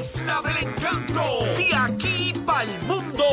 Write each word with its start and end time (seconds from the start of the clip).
isla 0.00 0.42
del 0.42 0.68
encanto. 0.68 1.44
De 1.56 1.74
aquí 1.74 2.32
para 2.46 2.64
el 2.64 2.82
mundo. 2.82 3.24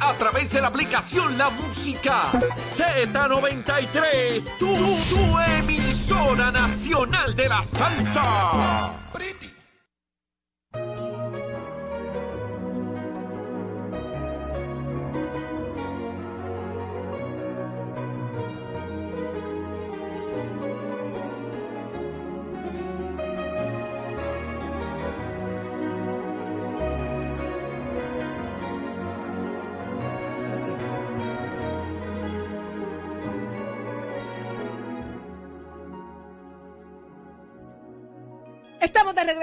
A 0.00 0.14
través 0.14 0.50
de 0.52 0.60
la 0.60 0.68
aplicación 0.68 1.36
La 1.38 1.50
Música 1.50 2.30
Z93. 2.54 4.58
Tu, 4.58 4.66
tu 4.66 5.38
emisora 5.38 6.50
nacional 6.50 7.34
de 7.34 7.48
la 7.48 7.64
salsa. 7.64 8.92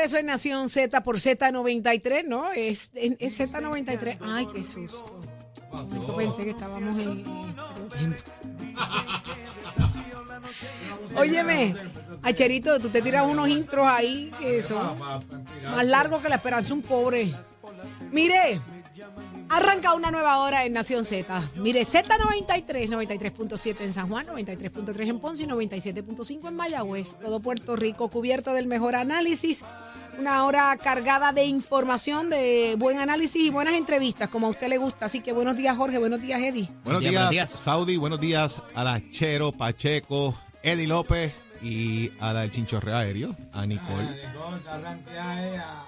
Regreso 0.03 0.17
en 0.17 0.25
Nación 0.25 0.67
Z 0.69 1.01
por 1.03 1.17
Z93, 1.17 2.25
¿no? 2.27 2.51
Es, 2.51 2.91
es- 2.93 3.15
es 3.19 3.39
Z93. 3.39 4.17
Ay, 4.21 4.47
qué 4.53 4.63
susto. 4.63 5.21
Momento 5.71 6.15
pensé 6.15 6.43
que 6.43 6.49
estábamos 6.51 7.01
en. 7.01 7.23
Óyeme, 11.15 11.75
Acherito, 12.21 12.79
tú 12.79 12.89
te 12.89 13.01
tiras 13.01 13.25
unos 13.27 13.47
intros 13.49 13.85
ahí 13.87 14.31
que 14.39 14.61
son 14.61 14.99
más 14.99 15.85
largos 15.85 16.21
que 16.21 16.29
la 16.29 16.35
esperanza 16.35 16.73
un 16.73 16.81
pobre. 16.81 17.33
Mire, 18.11 18.59
Arranca 19.53 19.93
una 19.93 20.09
nueva 20.09 20.39
hora 20.39 20.65
en 20.65 20.73
Nación 20.73 21.05
Z. 21.05 21.39
Mire, 21.57 21.83
Z93, 21.83 22.89
93.7 22.89 23.81
en 23.81 23.93
San 23.93 24.09
Juan, 24.09 24.25
93.3 24.25 25.09
en 25.09 25.19
Ponce 25.19 25.43
y 25.43 25.45
97.5 25.45 26.47
en 26.47 26.55
Mayagüez. 26.55 27.19
Todo 27.19 27.39
Puerto 27.39 27.75
Rico 27.75 28.09
cubierto 28.09 28.53
del 28.53 28.65
mejor 28.65 28.95
análisis. 28.95 29.63
Una 30.17 30.45
hora 30.45 30.75
cargada 30.77 31.33
de 31.33 31.45
información, 31.45 32.31
de 32.31 32.73
buen 32.79 32.97
análisis 32.97 33.43
y 33.43 33.51
buenas 33.51 33.75
entrevistas, 33.75 34.27
como 34.27 34.47
a 34.47 34.49
usted 34.49 34.69
le 34.69 34.79
gusta. 34.79 35.05
Así 35.05 35.19
que 35.19 35.33
buenos 35.33 35.55
días, 35.55 35.77
Jorge. 35.77 35.99
Buenos 35.99 36.19
días, 36.19 36.41
Eddie. 36.41 36.67
Buenos 36.83 37.01
días, 37.01 37.11
días, 37.11 37.21
buenos 37.21 37.29
días. 37.29 37.49
Saudi. 37.51 37.97
Buenos 37.97 38.19
días 38.19 38.63
a 38.73 38.83
la 38.83 38.99
Chero, 39.11 39.51
Pacheco, 39.51 40.33
Eddie 40.63 40.87
López 40.87 41.42
y 41.63 42.11
a 42.19 42.33
la 42.33 42.41
del 42.41 42.51
Chinchorreo 42.51 42.95
Aéreo, 42.95 43.35
a 43.53 43.65
Nicole. 43.65 44.21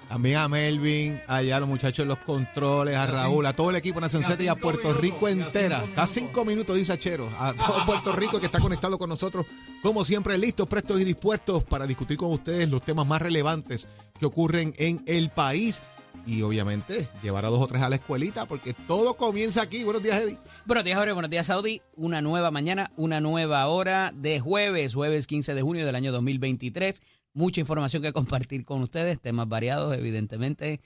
También 0.08 0.38
a 0.38 0.48
Melvin, 0.48 1.20
allá 1.26 1.58
a 1.58 1.60
los 1.60 1.68
muchachos 1.68 2.04
de 2.04 2.08
los 2.08 2.18
controles, 2.18 2.96
a 2.96 3.06
Raúl, 3.06 3.44
a 3.44 3.52
todo 3.52 3.70
el 3.70 3.76
equipo 3.76 4.00
Z 4.08 4.42
y 4.42 4.48
a 4.48 4.54
Puerto 4.54 4.94
Rico 4.94 5.28
entera. 5.28 5.84
Está 5.84 6.06
cinco 6.06 6.44
minutos, 6.44 6.76
dice 6.76 6.98
Chero. 6.98 7.28
A 7.38 7.52
todo 7.52 7.84
Puerto 7.84 8.12
Rico 8.12 8.40
que 8.40 8.46
está 8.46 8.60
conectado 8.60 8.98
con 8.98 9.10
nosotros, 9.10 9.46
como 9.82 10.04
siempre, 10.04 10.38
listos, 10.38 10.66
prestos 10.66 11.00
y 11.00 11.04
dispuestos 11.04 11.64
para 11.64 11.86
discutir 11.86 12.16
con 12.16 12.32
ustedes 12.32 12.68
los 12.68 12.82
temas 12.82 13.06
más 13.06 13.20
relevantes 13.20 13.86
que 14.18 14.26
ocurren 14.26 14.74
en 14.78 15.02
el 15.06 15.30
país. 15.30 15.82
Y 16.26 16.42
obviamente 16.42 17.08
llevar 17.22 17.44
a 17.44 17.48
dos 17.50 17.60
o 17.60 17.66
tres 17.68 17.82
a 17.82 17.88
la 17.88 17.96
escuelita, 17.96 18.46
porque 18.46 18.74
todo 18.88 19.14
comienza 19.16 19.62
aquí. 19.62 19.84
Buenos 19.84 20.02
días, 20.02 20.20
Eddie. 20.20 20.38
Buenos 20.64 20.84
días, 20.84 20.98
Jorge. 20.98 21.12
Buenos 21.12 21.30
días, 21.30 21.46
Saudi. 21.46 21.82
Una 21.94 22.20
nueva 22.20 22.50
mañana, 22.50 22.90
una 22.96 23.20
nueva 23.20 23.66
hora 23.68 24.12
de 24.14 24.40
jueves, 24.40 24.94
jueves 24.94 25.28
15 25.28 25.54
de 25.54 25.62
junio 25.62 25.86
del 25.86 25.94
año 25.94 26.10
2023. 26.10 27.00
Mucha 27.32 27.60
información 27.60 28.02
que 28.02 28.12
compartir 28.12 28.64
con 28.64 28.82
ustedes, 28.82 29.20
temas 29.20 29.48
variados, 29.48 29.96
evidentemente, 29.96 30.80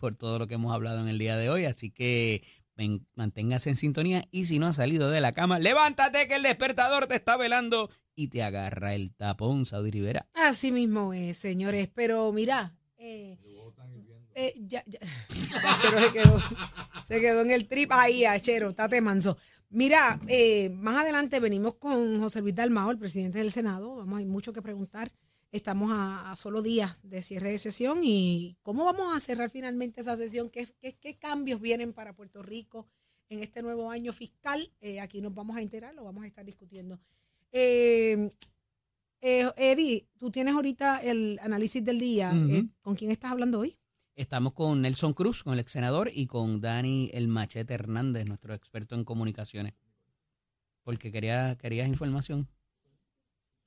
por 0.00 0.16
todo 0.16 0.40
lo 0.40 0.48
que 0.48 0.54
hemos 0.54 0.74
hablado 0.74 1.00
en 1.00 1.08
el 1.08 1.18
día 1.18 1.36
de 1.36 1.48
hoy. 1.48 1.64
Así 1.66 1.90
que 1.90 2.42
ven- 2.76 3.06
manténgase 3.14 3.70
en 3.70 3.76
sintonía 3.76 4.24
y 4.32 4.46
si 4.46 4.58
no 4.58 4.66
has 4.66 4.76
salido 4.76 5.10
de 5.10 5.20
la 5.20 5.30
cama, 5.30 5.60
levántate 5.60 6.26
que 6.26 6.34
el 6.36 6.42
despertador 6.42 7.06
te 7.06 7.14
está 7.14 7.36
velando 7.36 7.88
y 8.16 8.28
te 8.28 8.42
agarra 8.42 8.94
el 8.94 9.14
tapón, 9.14 9.64
Saudi 9.64 9.92
Rivera. 9.92 10.26
Así 10.34 10.72
mismo 10.72 11.14
es, 11.14 11.36
señores. 11.36 11.88
Pero 11.94 12.32
mira, 12.32 12.74
eh, 12.98 13.38
eh, 14.34 14.54
ya, 14.66 14.84
ya. 14.86 14.98
Achero 15.64 15.98
se 16.00 16.12
quedó, 16.12 16.42
se 17.04 17.20
quedó 17.20 17.40
en 17.42 17.50
el 17.50 17.66
trip 17.68 17.90
ahí, 17.92 18.24
Achero, 18.24 18.70
estate 18.70 19.00
manso. 19.00 19.36
Mira, 19.70 20.20
eh, 20.28 20.70
más 20.70 21.02
adelante 21.02 21.40
venimos 21.40 21.74
con 21.74 22.20
José 22.20 22.40
Luis 22.40 22.54
Dalmao, 22.54 22.90
el 22.90 22.98
presidente 22.98 23.38
del 23.38 23.50
Senado. 23.50 23.96
Vamos, 23.96 24.18
hay 24.18 24.26
mucho 24.26 24.52
que 24.52 24.62
preguntar. 24.62 25.12
Estamos 25.50 25.90
a, 25.92 26.32
a 26.32 26.36
solo 26.36 26.62
días 26.62 26.98
de 27.02 27.22
cierre 27.22 27.52
de 27.52 27.58
sesión 27.58 28.00
y 28.02 28.56
cómo 28.62 28.84
vamos 28.84 29.14
a 29.14 29.20
cerrar 29.20 29.50
finalmente 29.50 30.00
esa 30.00 30.16
sesión. 30.16 30.48
¿Qué, 30.50 30.66
qué, 30.80 30.94
qué 30.94 31.18
cambios 31.18 31.60
vienen 31.60 31.92
para 31.92 32.14
Puerto 32.14 32.42
Rico 32.42 32.88
en 33.28 33.40
este 33.40 33.62
nuevo 33.62 33.90
año 33.90 34.12
fiscal? 34.12 34.72
Eh, 34.80 35.00
aquí 35.00 35.20
nos 35.20 35.34
vamos 35.34 35.56
a 35.56 35.60
enterar, 35.60 35.94
lo 35.94 36.04
vamos 36.04 36.24
a 36.24 36.26
estar 36.26 36.44
discutiendo. 36.44 36.98
Eh, 37.52 38.30
eh, 39.24 39.48
Eddie, 39.56 40.08
tú 40.18 40.30
tienes 40.32 40.52
ahorita 40.52 40.98
el 40.98 41.38
análisis 41.42 41.84
del 41.84 42.00
día. 42.00 42.32
Eh, 42.34 42.64
¿Con 42.80 42.96
quién 42.96 43.12
estás 43.12 43.30
hablando 43.30 43.60
hoy? 43.60 43.78
Estamos 44.14 44.52
con 44.52 44.82
Nelson 44.82 45.14
Cruz, 45.14 45.42
con 45.42 45.54
el 45.54 45.60
ex 45.60 45.72
senador, 45.72 46.10
y 46.12 46.26
con 46.26 46.60
Dani 46.60 47.10
El 47.14 47.28
Machete 47.28 47.74
Hernández, 47.74 48.26
nuestro 48.26 48.54
experto 48.54 48.94
en 48.94 49.04
comunicaciones. 49.04 49.72
Porque 50.82 51.10
quería, 51.10 51.56
querías 51.56 51.88
información. 51.88 52.48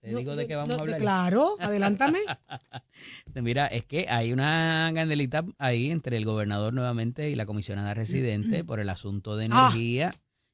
Te 0.01 0.11
Yo- 0.11 0.17
digo 0.19 0.35
de 0.35 0.45
qué 0.45 0.55
vamos 0.55 0.69
no, 0.69 0.75
a 0.75 0.81
hablar. 0.81 0.99
Claro, 0.99 1.55
adelántame. 1.59 2.19
Mira, 3.33 3.65
es 3.67 3.85
que 3.85 4.07
hay 4.07 4.31
una 4.33 4.91
candelita 4.93 5.43
ahí 5.57 5.89
entre 5.89 6.17
el 6.17 6.25
gobernador 6.25 6.73
nuevamente 6.73 7.29
y 7.31 7.35
la 7.35 7.47
comisionada 7.47 7.95
residente 7.95 8.63
por 8.63 8.79
el 8.79 8.89
asunto 8.89 9.35
de 9.37 9.45
Ah. 9.49 9.69
energía 9.71 10.13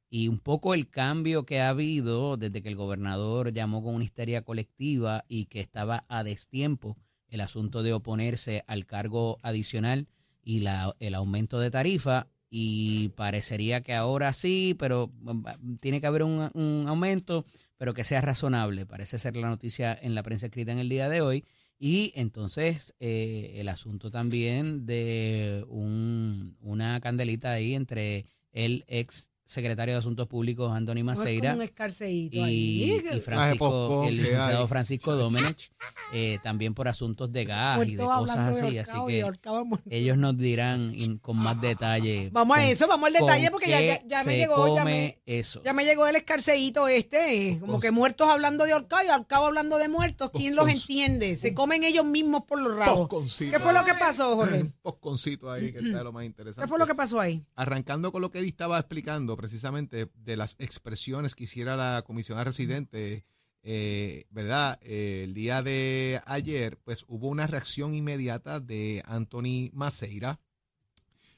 y 0.10 0.30
un 0.30 0.40
poco 0.40 0.74
el 0.74 0.90
cambio 0.90 1.46
que 1.46 1.60
ha 1.60 1.70
habido 1.70 2.38
desde 2.38 2.62
que 2.62 2.70
el 2.70 2.76
gobernador 2.78 3.52
llamó 3.52 3.84
con 3.84 3.96
una 3.96 4.06
histeria 4.06 4.44
colectiva 4.44 5.26
y 5.28 5.46
que 5.46 5.60
estaba 5.60 6.06
a 6.08 6.24
destiempo 6.24 6.96
el 7.32 7.42
asunto 7.42 7.82
de 7.82 7.94
oponerse 7.94 8.64
al 8.68 8.86
cargo 8.86 9.40
adicional 9.42 10.08
y 10.44 10.60
la, 10.60 10.96
el 11.00 11.16
aumento 11.16 11.60
de 11.60 11.72
tarifa 11.72 12.28
y 12.50 13.10
parecería 13.10 13.82
que 13.82 13.94
ahora 13.94 14.34
sí, 14.34 14.76
pero 14.78 15.12
mm, 15.22 15.76
tiene 15.80 16.02
que 16.02 16.08
haber 16.08 16.24
un, 16.24 16.50
un 16.54 16.86
aumento, 16.88 17.46
pero 17.78 17.94
que 17.94 18.04
sea 18.04 18.22
razonable. 18.22 18.86
Parece 18.86 19.18
ser 19.18 19.38
la 19.38 19.50
noticia 19.50 19.98
en 20.00 20.14
la 20.14 20.22
prensa 20.22 20.48
escrita 20.48 20.72
en 20.72 20.80
el 20.80 20.90
día 20.90 21.10
de 21.10 21.22
hoy. 21.22 21.46
Y 21.80 22.12
entonces 22.14 22.94
eh, 23.00 23.54
el 23.56 23.68
asunto 23.68 24.12
también 24.12 24.86
de 24.86 25.66
un, 25.68 26.56
una 26.62 27.00
candelita 27.00 27.54
ahí 27.54 27.74
entre 27.74 28.28
el 28.52 28.84
ex 28.88 29.31
secretario 29.52 29.94
de 29.96 30.00
Asuntos 30.00 30.28
Públicos, 30.28 30.72
Anthony 30.72 31.04
Maceira, 31.04 31.54
un 31.56 31.62
escarceíto 31.62 32.38
y, 32.38 32.42
ahí. 32.42 33.02
y 33.14 33.20
Francisco, 33.20 34.04
el 34.08 34.18
licenciado. 34.18 34.68
Francisco 34.68 35.16
Domenech, 35.16 35.72
eh, 36.14 36.40
también 36.42 36.74
por 36.74 36.88
asuntos 36.88 37.32
de 37.32 37.46
gas 37.46 37.86
y 37.86 37.96
de 37.96 38.04
cosas 38.04 38.62
de 38.62 38.68
así. 38.68 38.78
Así 38.80 38.98
que 39.08 39.26
ellos 39.90 40.18
nos 40.18 40.38
dirán 40.38 40.94
in- 40.96 41.18
con 41.18 41.38
más 41.38 41.60
detalle. 41.60 42.30
Vamos 42.32 42.58
a 42.58 42.70
eso, 42.70 42.88
vamos 42.88 43.08
al 43.08 43.14
detalle 43.14 43.52
porque 43.52 43.70
ya, 43.70 44.02
ya, 44.06 44.24
me 44.24 44.38
llegó, 44.38 44.76
ya 44.76 44.86
me, 44.86 45.22
eso. 45.26 45.62
ya 45.64 45.74
me 45.74 45.84
llegó 45.84 46.08
el 46.08 46.16
escarceíto 46.16 46.88
este, 46.88 47.50
eh, 47.50 47.60
como 47.60 47.80
que 47.80 47.92
muertos 47.92 48.30
hablando 48.30 48.64
de 48.66 48.72
ahorcado 48.74 49.04
y 49.06 49.10
ahorcado 49.10 49.46
hablando 49.46 49.78
de 49.78 49.90
muertos. 49.90 50.32
¿Quién 50.34 50.56
los 50.56 50.70
entiende? 50.70 51.36
Se 51.36 51.54
comen 51.54 51.84
ellos 51.84 52.06
mismos 52.06 52.44
por 52.46 52.62
los 52.62 52.76
rabos. 52.76 53.10
¿Qué 53.38 53.60
fue 53.60 53.74
lo 53.74 53.84
que 53.84 53.94
pasó, 53.96 54.36
Jorge? 54.36 54.60
Un 54.62 54.74
posconcito 54.82 55.52
ahí 55.52 55.72
que 55.74 55.80
está 55.80 55.98
de 55.98 56.04
lo 56.04 56.12
más 56.14 56.24
interesante. 56.26 56.62
¿Qué 56.64 56.68
fue 56.70 56.80
lo 56.80 56.88
que 56.88 56.96
pasó 56.96 57.20
ahí? 57.20 57.46
Arrancando 57.56 58.12
con 58.12 58.22
lo 58.22 58.32
que 58.32 58.40
Eddie 58.40 58.50
estaba 58.50 58.78
explicando 58.80 59.36
precisamente 59.42 60.12
de 60.14 60.38
las 60.38 60.56
expresiones 60.60 61.34
que 61.34 61.46
hiciera 61.46 61.76
la 61.76 62.04
comisionada 62.06 62.46
residente, 62.46 63.26
eh, 63.64 64.26
¿verdad? 64.30 64.80
Eh, 64.84 65.24
el 65.24 65.34
día 65.34 65.64
de 65.64 66.22
ayer, 66.28 66.78
pues 66.84 67.06
hubo 67.08 67.28
una 67.28 67.48
reacción 67.48 67.96
inmediata 67.96 68.60
de 68.60 69.02
Anthony 69.08 69.72
Maceira 69.74 70.40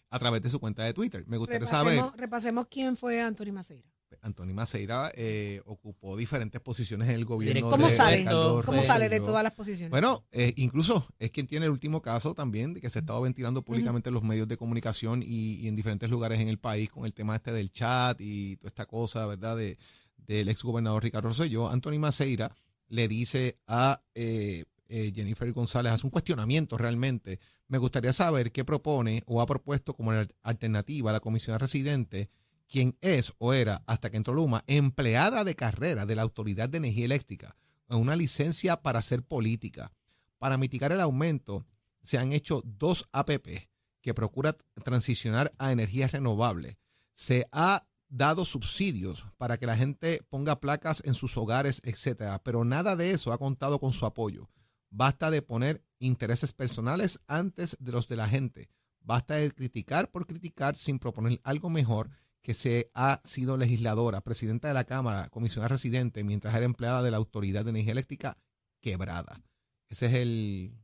a 0.10 0.20
través 0.20 0.42
de 0.42 0.50
su 0.50 0.60
cuenta 0.60 0.84
de 0.84 0.94
Twitter. 0.94 1.24
Me 1.28 1.38
gustaría 1.38 1.66
saber, 1.66 1.94
Repasemos, 1.94 2.18
repasemos 2.18 2.68
quién 2.68 2.98
fue 2.98 3.22
Anthony 3.22 3.54
Maceira. 3.54 3.93
Anthony 4.24 4.54
Maceira 4.54 5.12
eh, 5.16 5.62
ocupó 5.66 6.18
diferentes 6.18 6.60
posiciones 6.62 7.10
en 7.10 7.16
el 7.16 7.26
gobierno. 7.26 7.70
¿Cómo 7.70 7.86
de 7.86 7.92
sale? 7.92 8.18
Ricardo 8.18 8.64
¿Cómo 8.66 8.82
sale 8.82 9.10
de 9.10 9.20
todas 9.20 9.44
las 9.44 9.54
posiciones? 9.54 9.92
Bueno, 9.92 10.26
eh, 10.32 10.54
incluso 10.56 11.06
es 11.20 11.30
quien 11.32 11.46
tiene 11.46 11.66
el 11.68 11.72
último 11.72 12.02
caso 12.02 12.34
también 12.34 12.74
de 12.74 12.82
que 12.82 12.90
se 12.90 13.00
ha 13.00 13.02
estado 13.02 13.22
ventilando 13.22 13.62
públicamente 13.64 14.10
en 14.10 14.14
los 14.16 14.24
medios 14.24 14.48
de 14.48 14.58
comunicación 14.58 15.22
y, 15.22 15.56
y 15.56 15.68
en 15.68 15.76
diferentes 15.76 16.10
lugares 16.10 16.40
en 16.40 16.48
el 16.48 16.58
país 16.58 16.90
con 16.90 17.06
el 17.06 17.14
tema 17.14 17.36
este 17.36 17.52
del 17.52 17.72
chat 17.72 18.20
y 18.22 18.56
toda 18.58 18.70
esta 18.70 18.86
cosa, 18.86 19.26
¿verdad? 19.26 19.58
De, 19.58 19.78
del 20.18 20.48
ex 20.50 20.64
gobernador 20.64 21.04
Ricardo 21.04 21.28
Rosselló. 21.30 21.70
Anthony 21.70 22.00
Maceira 22.00 22.56
le 22.88 23.08
dice 23.08 23.58
a 23.68 24.02
eh, 24.16 24.64
eh, 24.88 25.12
Jennifer 25.14 25.52
González, 25.52 25.92
hace 25.92 26.08
un 26.08 26.12
cuestionamiento 26.12 26.78
realmente. 26.78 27.40
Me 27.68 27.78
gustaría 27.78 28.14
saber 28.14 28.52
qué 28.52 28.64
propone 28.64 29.24
o 29.26 29.42
ha 29.42 29.46
propuesto 29.46 29.94
como 29.94 30.12
al- 30.12 30.34
alternativa 30.44 31.10
a 31.10 31.14
la 31.14 31.20
comisión 31.20 31.60
residente 31.60 32.30
quien 32.74 32.98
es 33.02 33.36
o 33.38 33.54
era, 33.54 33.84
hasta 33.86 34.10
que 34.10 34.18
entró 34.18 34.34
Luma, 34.34 34.64
empleada 34.66 35.44
de 35.44 35.56
carrera 35.56 36.08
de 36.08 36.16
la 36.16 36.24
Autoridad 36.24 36.68
de 36.68 36.80
Energía 36.80 37.06
Eléctrica, 37.06 37.56
con 37.88 38.02
una 38.02 38.16
licencia 38.16 38.82
para 38.82 38.98
hacer 38.98 39.22
política. 39.22 39.92
Para 40.40 40.58
mitigar 40.58 40.92
el 40.92 41.00
aumento, 41.00 41.68
se 42.02 42.18
han 42.18 42.34
hecho 42.34 42.64
dos 42.66 43.08
APP 43.12 43.70
que 44.02 44.16
procura 44.16 44.58
transicionar 44.84 45.54
a 45.60 45.72
energías 45.72 46.14
renovables. 46.14 46.78
Se 47.14 47.46
ha 47.52 47.86
dado 48.10 48.44
subsidios 48.44 49.28
para 49.38 49.60
que 49.60 49.68
la 49.68 49.78
gente 49.78 50.26
ponga 50.32 50.60
placas 50.60 51.04
en 51.06 51.14
sus 51.14 51.38
hogares, 51.38 51.80
etcétera, 51.86 52.42
pero 52.42 52.66
nada 52.66 52.96
de 52.96 53.12
eso 53.12 53.34
ha 53.34 53.38
contado 53.38 53.78
con 53.78 53.94
su 53.94 54.08
apoyo. 54.08 54.50
Basta 54.90 55.30
de 55.30 55.44
poner 55.44 55.86
intereses 56.00 56.54
personales 56.54 57.20
antes 57.28 57.78
de 57.80 57.92
los 57.92 58.08
de 58.08 58.16
la 58.16 58.28
gente. 58.28 58.72
Basta 59.00 59.36
de 59.36 59.52
criticar 59.52 60.10
por 60.10 60.26
criticar 60.26 60.76
sin 60.76 60.98
proponer 60.98 61.40
algo 61.44 61.70
mejor 61.70 62.10
que 62.44 62.54
se 62.54 62.92
ha 62.94 63.22
sido 63.24 63.58
legisladora, 63.58 64.22
presidenta 64.22 64.68
de 64.68 64.74
la 64.74 64.84
Cámara, 64.84 65.30
comisionada 65.30 65.70
residente, 65.70 66.24
mientras 66.24 66.54
era 66.54 66.66
empleada 66.66 67.02
de 67.02 67.10
la 67.10 67.18
Autoridad 67.18 67.64
de 67.64 67.72
Energía 67.72 67.94
Eléctrica, 67.94 68.38
quebrada. 68.82 69.42
Ese 69.90 70.08
es 70.08 70.14
el 70.16 70.78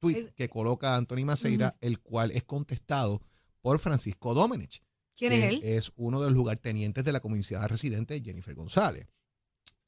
tweet 0.00 0.32
que 0.34 0.48
coloca 0.48 0.96
Anthony 0.96 1.24
Maceira, 1.26 1.76
el 1.80 2.00
cual 2.00 2.30
es 2.30 2.44
contestado 2.44 3.20
por 3.60 3.78
Francisco 3.78 4.32
Domenech. 4.32 4.82
¿Quién 5.14 5.32
es 5.32 5.44
él? 5.44 5.60
Es 5.62 5.92
uno 5.96 6.20
de 6.20 6.26
los 6.28 6.34
lugartenientes 6.34 7.04
de 7.04 7.12
la 7.12 7.20
comisionada 7.20 7.68
residente, 7.68 8.22
Jennifer 8.24 8.54
González. 8.54 9.06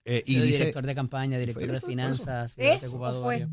Eh, 0.05 0.23
y 0.27 0.41
director 0.41 0.85
de 0.85 0.95
campaña, 0.95 1.39
director 1.39 1.71
de 1.71 1.81
finanzas. 1.81 2.55
¿Es 2.59 2.87
fue? 2.87 3.49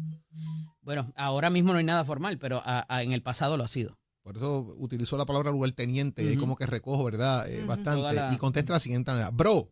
Bueno, 0.81 1.13
ahora 1.15 1.49
mismo 1.49 1.71
no 1.71 1.79
hay 1.79 1.85
nada 1.85 2.03
formal, 2.03 2.37
pero 2.37 2.61
en 2.89 3.13
el 3.13 3.21
pasado 3.21 3.55
lo 3.55 3.63
ha 3.63 3.67
sido. 3.67 3.97
Por 4.27 4.35
eso 4.35 4.75
utilizó 4.79 5.17
la 5.17 5.25
palabra 5.25 5.51
lugarteniente 5.51 6.21
y 6.21 6.35
como 6.35 6.57
que 6.57 6.65
recojo, 6.65 7.01
¿verdad? 7.05 7.49
Eh, 7.49 7.63
bastante. 7.63 8.33
Y 8.33 8.35
contesta 8.35 8.73
la 8.73 8.81
siguiente 8.81 9.09
manera. 9.09 9.31
Bro, 9.31 9.71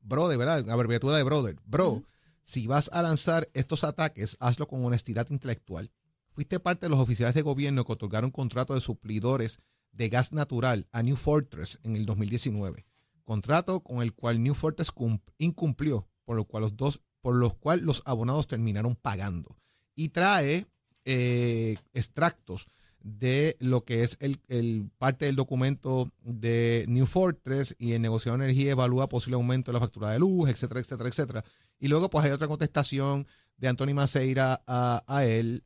bro, 0.00 0.28
de 0.28 0.36
verdad, 0.36 0.70
abreviatura 0.70 1.16
de 1.16 1.24
brother. 1.24 1.56
Bro, 1.64 2.04
si 2.44 2.68
vas 2.68 2.88
a 2.92 3.02
lanzar 3.02 3.50
estos 3.52 3.82
ataques, 3.82 4.36
hazlo 4.38 4.68
con 4.68 4.84
honestidad 4.84 5.26
intelectual. 5.30 5.90
Fuiste 6.30 6.60
parte 6.60 6.86
de 6.86 6.90
los 6.90 7.00
oficiales 7.00 7.34
de 7.34 7.42
gobierno 7.42 7.84
que 7.84 7.94
otorgaron 7.94 8.30
contrato 8.30 8.74
de 8.74 8.80
suplidores 8.80 9.64
de 9.90 10.08
gas 10.08 10.32
natural 10.32 10.86
a 10.92 11.02
New 11.02 11.16
Fortress 11.16 11.80
en 11.82 11.96
el 11.96 12.06
2019. 12.06 12.86
Contrato 13.24 13.80
con 13.80 14.02
el 14.02 14.14
cual 14.14 14.40
New 14.40 14.54
Fortress 14.54 14.92
incumplió, 15.38 16.08
por 16.24 16.36
lo 16.36 16.44
cual 16.44 16.62
los 16.62 16.76
dos, 16.76 17.02
por 17.22 17.34
los 17.34 17.56
cual 17.56 17.80
los 17.80 18.04
abonados 18.06 18.46
terminaron 18.46 18.94
pagando. 18.94 19.58
Y 19.96 20.10
trae 20.10 20.68
eh, 21.04 21.76
extractos 21.92 22.68
de 23.06 23.56
lo 23.60 23.84
que 23.84 24.02
es 24.02 24.18
el, 24.20 24.90
parte 24.98 25.26
del 25.26 25.36
documento 25.36 26.10
de 26.22 26.84
New 26.88 27.06
Fortress 27.06 27.76
y 27.78 27.92
el 27.92 28.02
negociado 28.02 28.36
de 28.36 28.44
energía 28.44 28.72
evalúa 28.72 29.08
posible 29.08 29.36
aumento 29.36 29.70
de 29.70 29.74
la 29.74 29.80
factura 29.80 30.10
de 30.10 30.18
luz, 30.18 30.50
etcétera, 30.50 30.80
etcétera, 30.80 31.08
etcétera. 31.08 31.44
Y 31.78 31.86
luego 31.86 32.10
pues 32.10 32.24
hay 32.24 32.32
otra 32.32 32.48
contestación 32.48 33.24
de 33.58 33.68
Anthony 33.68 33.94
Maceira 33.94 34.60
a, 34.66 35.24
él, 35.24 35.62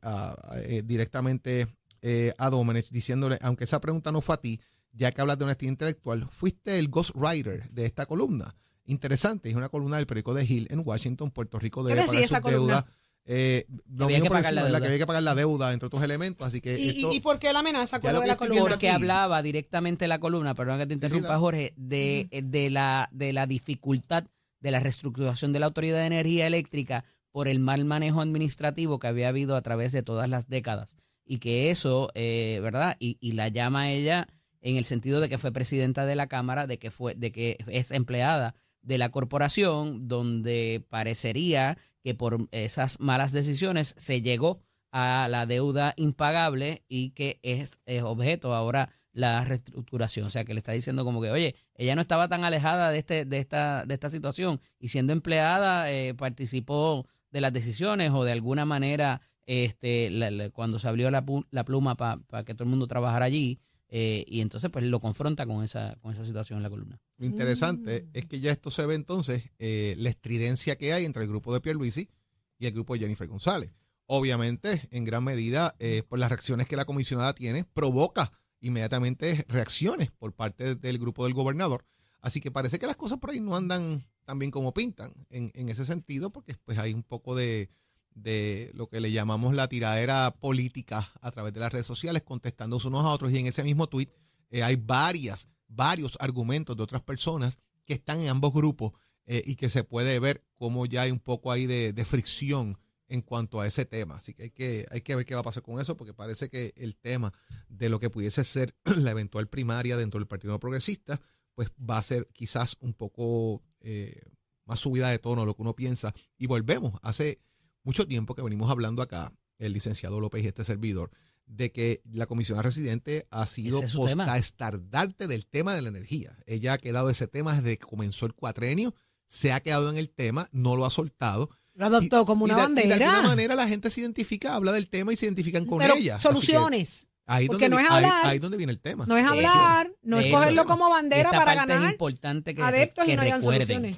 eh, 0.65 0.83
directamente 0.85 1.67
eh, 2.03 2.31
a 2.37 2.51
Domenech, 2.51 2.91
diciéndole, 2.91 3.39
aunque 3.41 3.63
esa 3.63 3.81
pregunta 3.81 4.11
no 4.11 4.21
fue 4.21 4.35
a 4.35 4.39
ti, 4.39 4.61
ya 4.93 5.11
que 5.11 5.21
hablas 5.21 5.39
de 5.39 5.45
honestidad 5.45 5.71
intelectual, 5.71 6.29
fuiste 6.29 6.77
el 6.77 6.89
ghostwriter 6.89 7.71
de 7.71 7.87
esta 7.87 8.05
columna. 8.05 8.55
Interesante, 8.85 9.49
es 9.49 9.55
una 9.55 9.69
columna 9.69 9.97
del 9.97 10.05
periódico 10.05 10.35
de 10.35 10.45
Hill 10.45 10.67
en 10.69 10.83
Washington, 10.85 11.31
Puerto 11.31 11.57
Rico 11.57 11.83
debe 11.83 12.05
pagar 12.05 12.21
esa 12.21 12.39
deuda. 12.39 12.85
Eh, 13.25 13.65
había 13.99 14.21
que, 14.21 14.29
pagar 14.29 14.53
la 14.53 14.65
deuda. 14.65 14.79
que 14.79 14.87
había 14.87 14.97
que 14.97 15.05
pagar 15.05 15.23
la 15.23 15.35
deuda 15.35 15.73
entre 15.73 15.87
otros 15.87 16.03
elementos. 16.03 16.45
Así 16.45 16.59
que 16.59 16.77
¿Y, 16.79 17.05
y, 17.15 17.19
por 17.19 17.39
qué 17.39 17.53
la 17.53 17.59
amenaza 17.59 17.99
con 17.99 18.13
de 18.19 18.27
la 18.27 18.37
columna? 18.37 18.61
Porque 18.61 18.89
hablaba 18.89 19.41
directamente 19.41 20.07
la 20.07 20.19
columna, 20.19 20.55
perdón 20.55 20.79
que 20.79 20.87
te 20.87 20.93
interrumpa, 20.93 21.37
Jorge, 21.37 21.73
de, 21.75 22.27
de, 22.31 22.69
la, 22.69 23.09
de 23.11 23.33
la 23.33 23.45
dificultad 23.45 24.25
de 24.59 24.71
la 24.71 24.79
reestructuración 24.79 25.53
de 25.53 25.59
la 25.59 25.67
Autoridad 25.67 25.97
de 25.99 26.05
Energía 26.05 26.47
Eléctrica 26.47 27.03
por 27.31 27.47
el 27.47 27.59
mal 27.59 27.85
manejo 27.85 28.21
administrativo 28.21 28.99
que 28.99 29.07
había 29.07 29.29
habido 29.29 29.55
a 29.55 29.61
través 29.61 29.91
de 29.91 30.03
todas 30.03 30.29
las 30.29 30.49
décadas. 30.49 30.97
Y 31.25 31.37
que 31.39 31.71
eso, 31.71 32.11
eh, 32.13 32.59
¿verdad? 32.61 32.97
Y, 32.99 33.17
y 33.21 33.33
la 33.33 33.47
llama 33.47 33.91
ella 33.91 34.27
en 34.61 34.77
el 34.77 34.85
sentido 34.85 35.21
de 35.21 35.29
que 35.29 35.37
fue 35.37 35.51
presidenta 35.51 36.05
de 36.05 36.15
la 36.15 36.27
Cámara, 36.27 36.67
de 36.67 36.77
que, 36.77 36.91
fue, 36.91 37.15
de 37.15 37.31
que 37.31 37.57
es 37.67 37.91
empleada 37.91 38.55
de 38.81 38.97
la 38.97 39.09
corporación, 39.09 40.07
donde 40.07 40.85
parecería 40.89 41.77
que 42.03 42.15
por 42.15 42.47
esas 42.51 42.99
malas 42.99 43.31
decisiones 43.31 43.93
se 43.97 44.21
llegó 44.21 44.59
a 44.91 45.27
la 45.29 45.45
deuda 45.45 45.93
impagable 45.97 46.83
y 46.87 47.11
que 47.11 47.39
es, 47.43 47.79
objeto 48.03 48.53
ahora 48.53 48.89
la 49.13 49.43
reestructuración. 49.43 50.27
O 50.27 50.29
sea, 50.29 50.43
que 50.43 50.53
le 50.53 50.59
está 50.59 50.73
diciendo 50.73 51.05
como 51.05 51.21
que, 51.21 51.31
oye, 51.31 51.55
ella 51.75 51.95
no 51.95 52.01
estaba 52.01 52.27
tan 52.27 52.43
alejada 52.43 52.91
de, 52.91 52.97
este, 52.97 53.25
de, 53.25 53.37
esta, 53.39 53.85
de 53.85 53.93
esta 53.93 54.09
situación 54.09 54.59
y 54.79 54.89
siendo 54.89 55.13
empleada 55.13 55.91
eh, 55.91 56.13
participó 56.13 57.07
de 57.31 57.41
las 57.41 57.53
decisiones 57.53 58.11
o 58.11 58.23
de 58.23 58.33
alguna 58.33 58.65
manera 58.65 59.21
este, 59.45 60.51
cuando 60.53 60.79
se 60.79 60.87
abrió 60.87 61.09
la, 61.11 61.25
la 61.49 61.63
pluma 61.63 61.95
para 61.95 62.43
que 62.45 62.53
todo 62.53 62.65
el 62.65 62.69
mundo 62.69 62.87
trabajara 62.87 63.25
allí, 63.25 63.59
eh, 63.93 64.23
y 64.25 64.39
entonces 64.39 64.69
pues 64.71 64.85
lo 64.85 65.01
confronta 65.01 65.45
con 65.45 65.65
esa, 65.65 65.97
con 66.01 66.13
esa 66.13 66.23
situación 66.23 66.57
en 66.57 66.63
la 66.63 66.69
columna. 66.69 67.01
Lo 67.17 67.25
interesante 67.25 68.03
mm. 68.03 68.09
es 68.13 68.25
que 68.25 68.39
ya 68.39 68.49
esto 68.49 68.71
se 68.71 68.85
ve 68.85 68.95
entonces 68.95 69.51
eh, 69.59 69.95
la 69.97 70.09
estridencia 70.09 70.77
que 70.77 70.93
hay 70.93 71.03
entre 71.03 71.23
el 71.23 71.29
grupo 71.29 71.53
de 71.53 71.59
Pierluisi 71.59 72.09
y 72.57 72.67
el 72.67 72.71
grupo 72.71 72.93
de 72.93 73.01
Jennifer 73.01 73.27
González. 73.27 73.73
Obviamente, 74.05 74.87
en 74.91 75.03
gran 75.03 75.25
medida, 75.25 75.75
eh, 75.79 76.03
por 76.07 76.19
las 76.19 76.29
reacciones 76.29 76.67
que 76.67 76.77
la 76.77 76.85
comisionada 76.85 77.33
tiene, 77.33 77.65
provoca 77.65 78.31
inmediatamente 78.61 79.45
reacciones 79.49 80.09
por 80.09 80.33
parte 80.33 80.75
del 80.75 80.97
grupo 80.97 81.25
del 81.25 81.33
gobernador. 81.33 81.85
Así 82.21 82.39
que 82.39 82.49
parece 82.49 82.79
que 82.79 82.87
las 82.87 82.97
cosas 82.97 83.19
por 83.19 83.31
ahí 83.31 83.41
no 83.41 83.57
andan 83.57 84.05
tan 84.23 84.39
bien 84.39 84.51
como 84.51 84.73
pintan 84.73 85.11
en, 85.29 85.51
en 85.53 85.67
ese 85.67 85.85
sentido, 85.85 86.31
porque 86.31 86.55
pues 86.63 86.77
hay 86.77 86.93
un 86.93 87.03
poco 87.03 87.35
de, 87.35 87.69
de 88.13 88.71
lo 88.73 88.89
que 88.89 88.99
le 88.99 89.11
llamamos 89.11 89.55
la 89.55 89.67
tiradera 89.67 90.35
política 90.39 91.11
a 91.21 91.31
través 91.31 91.53
de 91.53 91.59
las 91.59 91.71
redes 91.71 91.85
sociales, 91.85 92.23
contestándose 92.23 92.87
unos 92.87 93.05
a 93.05 93.09
otros. 93.09 93.31
Y 93.31 93.37
en 93.37 93.47
ese 93.47 93.63
mismo 93.63 93.87
tweet 93.87 94.09
eh, 94.49 94.63
hay 94.63 94.75
varias, 94.75 95.47
varios 95.67 96.17
argumentos 96.19 96.75
de 96.75 96.83
otras 96.83 97.01
personas 97.01 97.57
que 97.85 97.93
están 97.93 98.21
en 98.21 98.29
ambos 98.29 98.53
grupos 98.53 98.93
eh, 99.25 99.41
y 99.45 99.55
que 99.55 99.69
se 99.69 99.83
puede 99.83 100.19
ver 100.19 100.43
cómo 100.55 100.85
ya 100.85 101.03
hay 101.03 101.11
un 101.11 101.19
poco 101.19 101.51
ahí 101.51 101.65
de, 101.65 102.05
fricción 102.05 102.77
en 103.07 103.21
cuanto 103.21 103.61
a 103.61 103.67
ese 103.67 103.85
tema. 103.85 104.15
Así 104.15 104.33
que 104.33 104.43
hay, 104.43 104.49
que 104.51 104.85
hay 104.89 105.01
que 105.01 105.15
ver 105.15 105.25
qué 105.25 105.35
va 105.35 105.41
a 105.41 105.43
pasar 105.43 105.63
con 105.63 105.79
eso, 105.79 105.95
porque 105.97 106.13
parece 106.13 106.49
que 106.49 106.73
el 106.77 106.95
tema 106.95 107.33
de 107.69 107.89
lo 107.89 107.99
que 107.99 108.09
pudiese 108.09 108.43
ser 108.43 108.75
la 108.97 109.11
eventual 109.11 109.47
primaria 109.47 109.97
dentro 109.97 110.19
del 110.19 110.27
Partido 110.27 110.59
Progresista, 110.59 111.21
pues 111.53 111.69
va 111.77 111.97
a 111.97 112.01
ser 112.01 112.27
quizás 112.33 112.77
un 112.79 112.93
poco 112.93 113.63
eh, 113.81 114.19
más 114.65 114.79
subida 114.79 115.09
de 115.09 115.19
tono 115.19 115.41
de 115.41 115.47
lo 115.47 115.55
que 115.55 115.61
uno 115.61 115.75
piensa. 115.75 116.13
Y 116.37 116.47
volvemos, 116.47 116.93
hace 117.01 117.41
mucho 117.83 118.07
tiempo 118.07 118.35
que 118.35 118.41
venimos 118.41 118.69
hablando 118.69 119.01
acá, 119.01 119.33
el 119.59 119.73
licenciado 119.73 120.19
López 120.19 120.43
y 120.43 120.47
este 120.47 120.63
servidor, 120.63 121.11
de 121.45 121.71
que 121.71 122.01
la 122.11 122.25
comisión 122.25 122.61
residente 122.63 123.27
ha 123.29 123.45
sido 123.45 123.81
estardarte 123.81 125.27
del 125.27 125.45
tema 125.45 125.73
de 125.75 125.81
la 125.81 125.89
energía. 125.89 126.37
Ella 126.45 126.73
ha 126.73 126.77
quedado 126.77 127.09
ese 127.09 127.27
tema 127.27 127.55
desde 127.55 127.77
que 127.77 127.85
comenzó 127.85 128.25
el 128.25 128.33
cuatrenio, 128.33 128.95
se 129.27 129.51
ha 129.51 129.59
quedado 129.59 129.89
en 129.89 129.97
el 129.97 130.09
tema, 130.09 130.47
no 130.51 130.75
lo 130.75 130.85
ha 130.85 130.89
soltado. 130.89 131.49
Lo 131.73 131.85
adoptó 131.85 132.25
como 132.25 132.45
una 132.45 132.55
bandera. 132.55 132.97
de 132.97 133.03
alguna 133.05 133.29
manera 133.29 133.55
la 133.55 133.67
gente 133.67 133.89
se 133.89 134.01
identifica, 134.01 134.55
habla 134.55 134.71
del 134.71 134.89
tema 134.89 135.13
y 135.13 135.17
se 135.17 135.25
identifican 135.25 135.65
con 135.65 135.79
Pero 135.79 135.95
ella. 135.95 136.19
Soluciones. 136.19 137.09
Ahí 137.25 137.47
porque 137.47 137.69
donde, 137.69 137.75
no 137.77 137.81
es 137.81 137.89
hablar. 137.89 138.25
Ahí, 138.25 138.39
donde 138.39 138.57
viene 138.57 138.73
el 138.73 138.79
tema. 138.79 139.05
No 139.05 139.15
es 139.15 139.25
hablar, 139.25 139.93
no 140.01 140.19
es 140.19 140.33
cogerlo 140.33 140.65
como 140.65 140.89
bandera 140.89 141.31
para 141.31 141.55
ganar. 141.55 141.85
Es 141.85 141.91
importante 141.91 142.55
que, 142.55 142.61
adeptos 142.61 143.07
y 143.07 143.15
no 143.15 143.21
hayan 143.21 143.41
soluciones. 143.41 143.97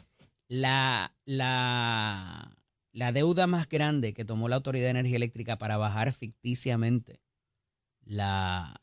La, 0.50 1.16
la, 1.26 2.56
la 2.94 3.12
deuda 3.12 3.48
más 3.48 3.68
grande 3.68 4.14
que 4.14 4.24
tomó 4.24 4.48
la 4.48 4.56
Autoridad 4.56 4.86
de 4.86 4.92
Energía 4.92 5.18
Eléctrica 5.18 5.58
para 5.58 5.78
bajar 5.78 6.14
ficticiamente 6.14 7.20
la, 8.06 8.80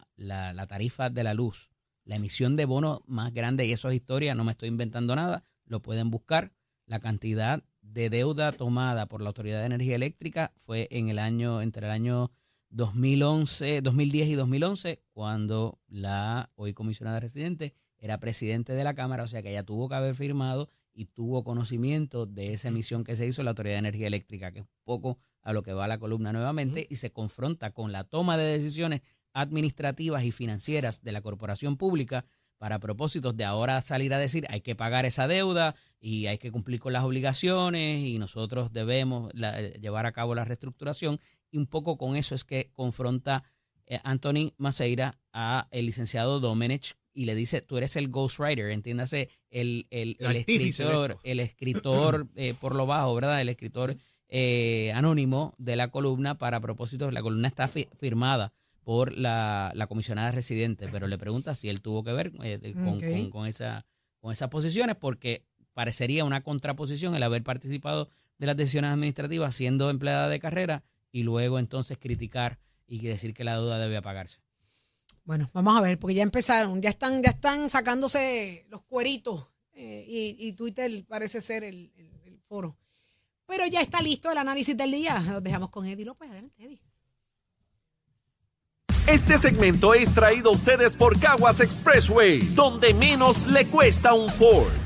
tarifa 0.68 1.10
de 1.10 1.22
la 1.22 1.32
luz, 1.32 1.70
la 2.04 2.16
emisión 2.16 2.56
de 2.56 2.64
bonos 2.64 3.00
más 3.06 3.32
grande, 3.32 3.64
y 3.66 3.72
eso 3.72 3.88
es 3.88 3.94
historia, 3.94 4.34
no 4.34 4.44
me 4.44 4.50
estoy 4.50 4.68
inventando 4.68 5.14
nada, 5.14 5.44
lo 5.64 5.80
pueden 5.80 6.10
buscar. 6.10 6.52
La 6.86 6.98
cantidad 6.98 7.62
de 7.82 8.10
deuda 8.10 8.50
tomada 8.50 9.06
por 9.06 9.22
la 9.22 9.28
Autoridad 9.28 9.60
de 9.60 9.66
Energía 9.66 9.94
Eléctrica 9.94 10.52
fue 10.66 10.88
en 10.90 11.08
el 11.08 11.20
año, 11.20 11.62
entre 11.62 11.86
el 11.86 11.92
año 11.92 12.32
2011, 12.70 13.80
2010 13.80 14.28
y 14.28 14.34
2011, 14.34 15.02
cuando 15.12 15.78
la 15.86 16.50
hoy 16.56 16.74
comisionada 16.74 17.20
residente 17.20 17.74
era 17.96 18.18
presidente 18.18 18.72
de 18.72 18.82
la 18.82 18.94
Cámara, 18.94 19.22
o 19.22 19.28
sea 19.28 19.40
que 19.40 19.50
ella 19.50 19.62
tuvo 19.62 19.88
que 19.88 19.94
haber 19.94 20.16
firmado 20.16 20.68
y 21.00 21.07
tuvo 21.07 21.45
conocimiento 21.45 22.26
de 22.26 22.52
esa 22.52 22.69
emisión 22.69 23.04
que 23.04 23.16
se 23.16 23.26
hizo 23.26 23.40
en 23.40 23.47
la 23.47 23.52
Autoridad 23.52 23.76
de 23.76 23.78
Energía 23.78 24.07
Eléctrica, 24.07 24.52
que 24.52 24.59
es 24.59 24.66
un 24.66 24.85
poco 24.85 25.16
a 25.40 25.54
lo 25.54 25.62
que 25.62 25.73
va 25.73 25.88
la 25.88 25.99
columna 25.99 26.30
nuevamente, 26.30 26.87
y 26.90 26.97
se 26.97 27.11
confronta 27.11 27.71
con 27.71 27.90
la 27.90 28.04
toma 28.04 28.37
de 28.37 28.45
decisiones 28.45 29.00
administrativas 29.33 30.25
y 30.25 30.30
financieras 30.30 31.02
de 31.02 31.12
la 31.12 31.23
corporación 31.23 31.78
pública 31.78 32.26
para 32.59 32.80
propósitos 32.80 33.35
de 33.35 33.47
ahora 33.47 33.80
salir 33.80 34.12
a 34.12 34.19
decir 34.19 34.45
hay 34.50 34.61
que 34.61 34.75
pagar 34.75 35.07
esa 35.07 35.26
deuda 35.26 35.75
y 35.99 36.26
hay 36.26 36.37
que 36.37 36.52
cumplir 36.52 36.80
con 36.80 36.92
las 36.92 37.04
obligaciones 37.04 38.04
y 38.04 38.19
nosotros 38.19 38.71
debemos 38.71 39.33
eh, 39.35 39.78
llevar 39.80 40.04
a 40.04 40.12
cabo 40.12 40.35
la 40.35 40.45
reestructuración 40.45 41.19
y 41.50 41.57
un 41.57 41.66
poco 41.66 41.97
con 41.97 42.14
eso 42.14 42.35
es 42.35 42.45
que 42.45 42.71
confronta 42.75 43.45
eh, 43.87 44.00
Anthony 44.04 44.52
Maceira 44.59 45.19
a 45.33 45.66
el 45.71 45.87
licenciado 45.87 46.40
Domenech 46.40 47.00
y 47.12 47.24
le 47.24 47.34
dice, 47.34 47.60
tú 47.60 47.76
eres 47.76 47.96
el 47.96 48.08
ghostwriter, 48.08 48.70
entiéndase, 48.70 49.28
el, 49.50 49.86
el, 49.90 50.16
el, 50.20 50.36
escritor, 50.36 51.18
el 51.22 51.40
escritor 51.40 52.28
eh, 52.36 52.54
por 52.60 52.74
lo 52.74 52.86
bajo, 52.86 53.14
¿verdad? 53.14 53.40
El 53.40 53.48
escritor 53.48 53.96
eh, 54.28 54.92
anónimo 54.94 55.54
de 55.58 55.76
la 55.76 55.88
columna 55.88 56.38
para 56.38 56.60
propósitos, 56.60 57.12
la 57.12 57.22
columna 57.22 57.48
está 57.48 57.68
firmada 57.68 58.52
por 58.82 59.16
la, 59.16 59.72
la 59.74 59.86
comisionada 59.86 60.32
residente, 60.32 60.86
pero 60.90 61.06
le 61.06 61.18
pregunta 61.18 61.54
si 61.54 61.68
él 61.68 61.80
tuvo 61.80 62.02
que 62.04 62.12
ver 62.12 62.32
eh, 62.42 62.72
con, 62.74 63.00
con, 63.00 63.30
con, 63.30 63.46
esa, 63.46 63.86
con 64.20 64.32
esas 64.32 64.48
posiciones, 64.48 64.96
porque 64.96 65.44
parecería 65.74 66.24
una 66.24 66.42
contraposición 66.42 67.14
el 67.14 67.22
haber 67.22 67.42
participado 67.42 68.08
de 68.38 68.46
las 68.46 68.56
decisiones 68.56 68.90
administrativas 68.90 69.54
siendo 69.54 69.90
empleada 69.90 70.28
de 70.28 70.38
carrera 70.38 70.84
y 71.12 71.22
luego 71.22 71.58
entonces 71.58 71.98
criticar 71.98 72.58
y 72.86 73.00
decir 73.06 73.34
que 73.34 73.44
la 73.44 73.54
deuda 73.54 73.78
debe 73.78 74.00
pagarse. 74.02 74.40
Bueno, 75.30 75.49
vamos 75.52 75.78
a 75.78 75.80
ver, 75.80 75.96
porque 75.96 76.16
ya 76.16 76.25
empezaron, 76.25 76.82
ya 76.82 76.90
están, 76.90 77.22
ya 77.22 77.30
están 77.30 77.70
sacándose 77.70 78.66
los 78.68 78.82
cueritos 78.82 79.49
eh, 79.72 80.04
y, 80.37 80.52
Twitter 80.54 80.90
parece 81.06 81.40
ser 81.40 81.62
el, 81.62 81.92
foro. 82.49 82.76
Pero 83.46 83.64
ya 83.68 83.80
está 83.80 84.02
listo 84.02 84.32
el 84.32 84.38
análisis 84.38 84.76
del 84.76 84.90
día. 84.90 85.20
Los 85.30 85.40
dejamos 85.40 85.70
con 85.70 85.87
Eddie 85.87 86.04
López. 86.04 86.28
Adelante, 86.28 86.64
Eddie. 86.64 86.82
Este 89.06 89.38
segmento 89.38 89.94
es 89.94 90.12
traído 90.12 90.50
a 90.50 90.54
ustedes 90.54 90.96
por 90.96 91.16
Caguas 91.20 91.60
Expressway, 91.60 92.40
donde 92.56 92.92
menos 92.92 93.46
le 93.46 93.68
cuesta 93.68 94.14
un 94.14 94.28
Ford. 94.28 94.79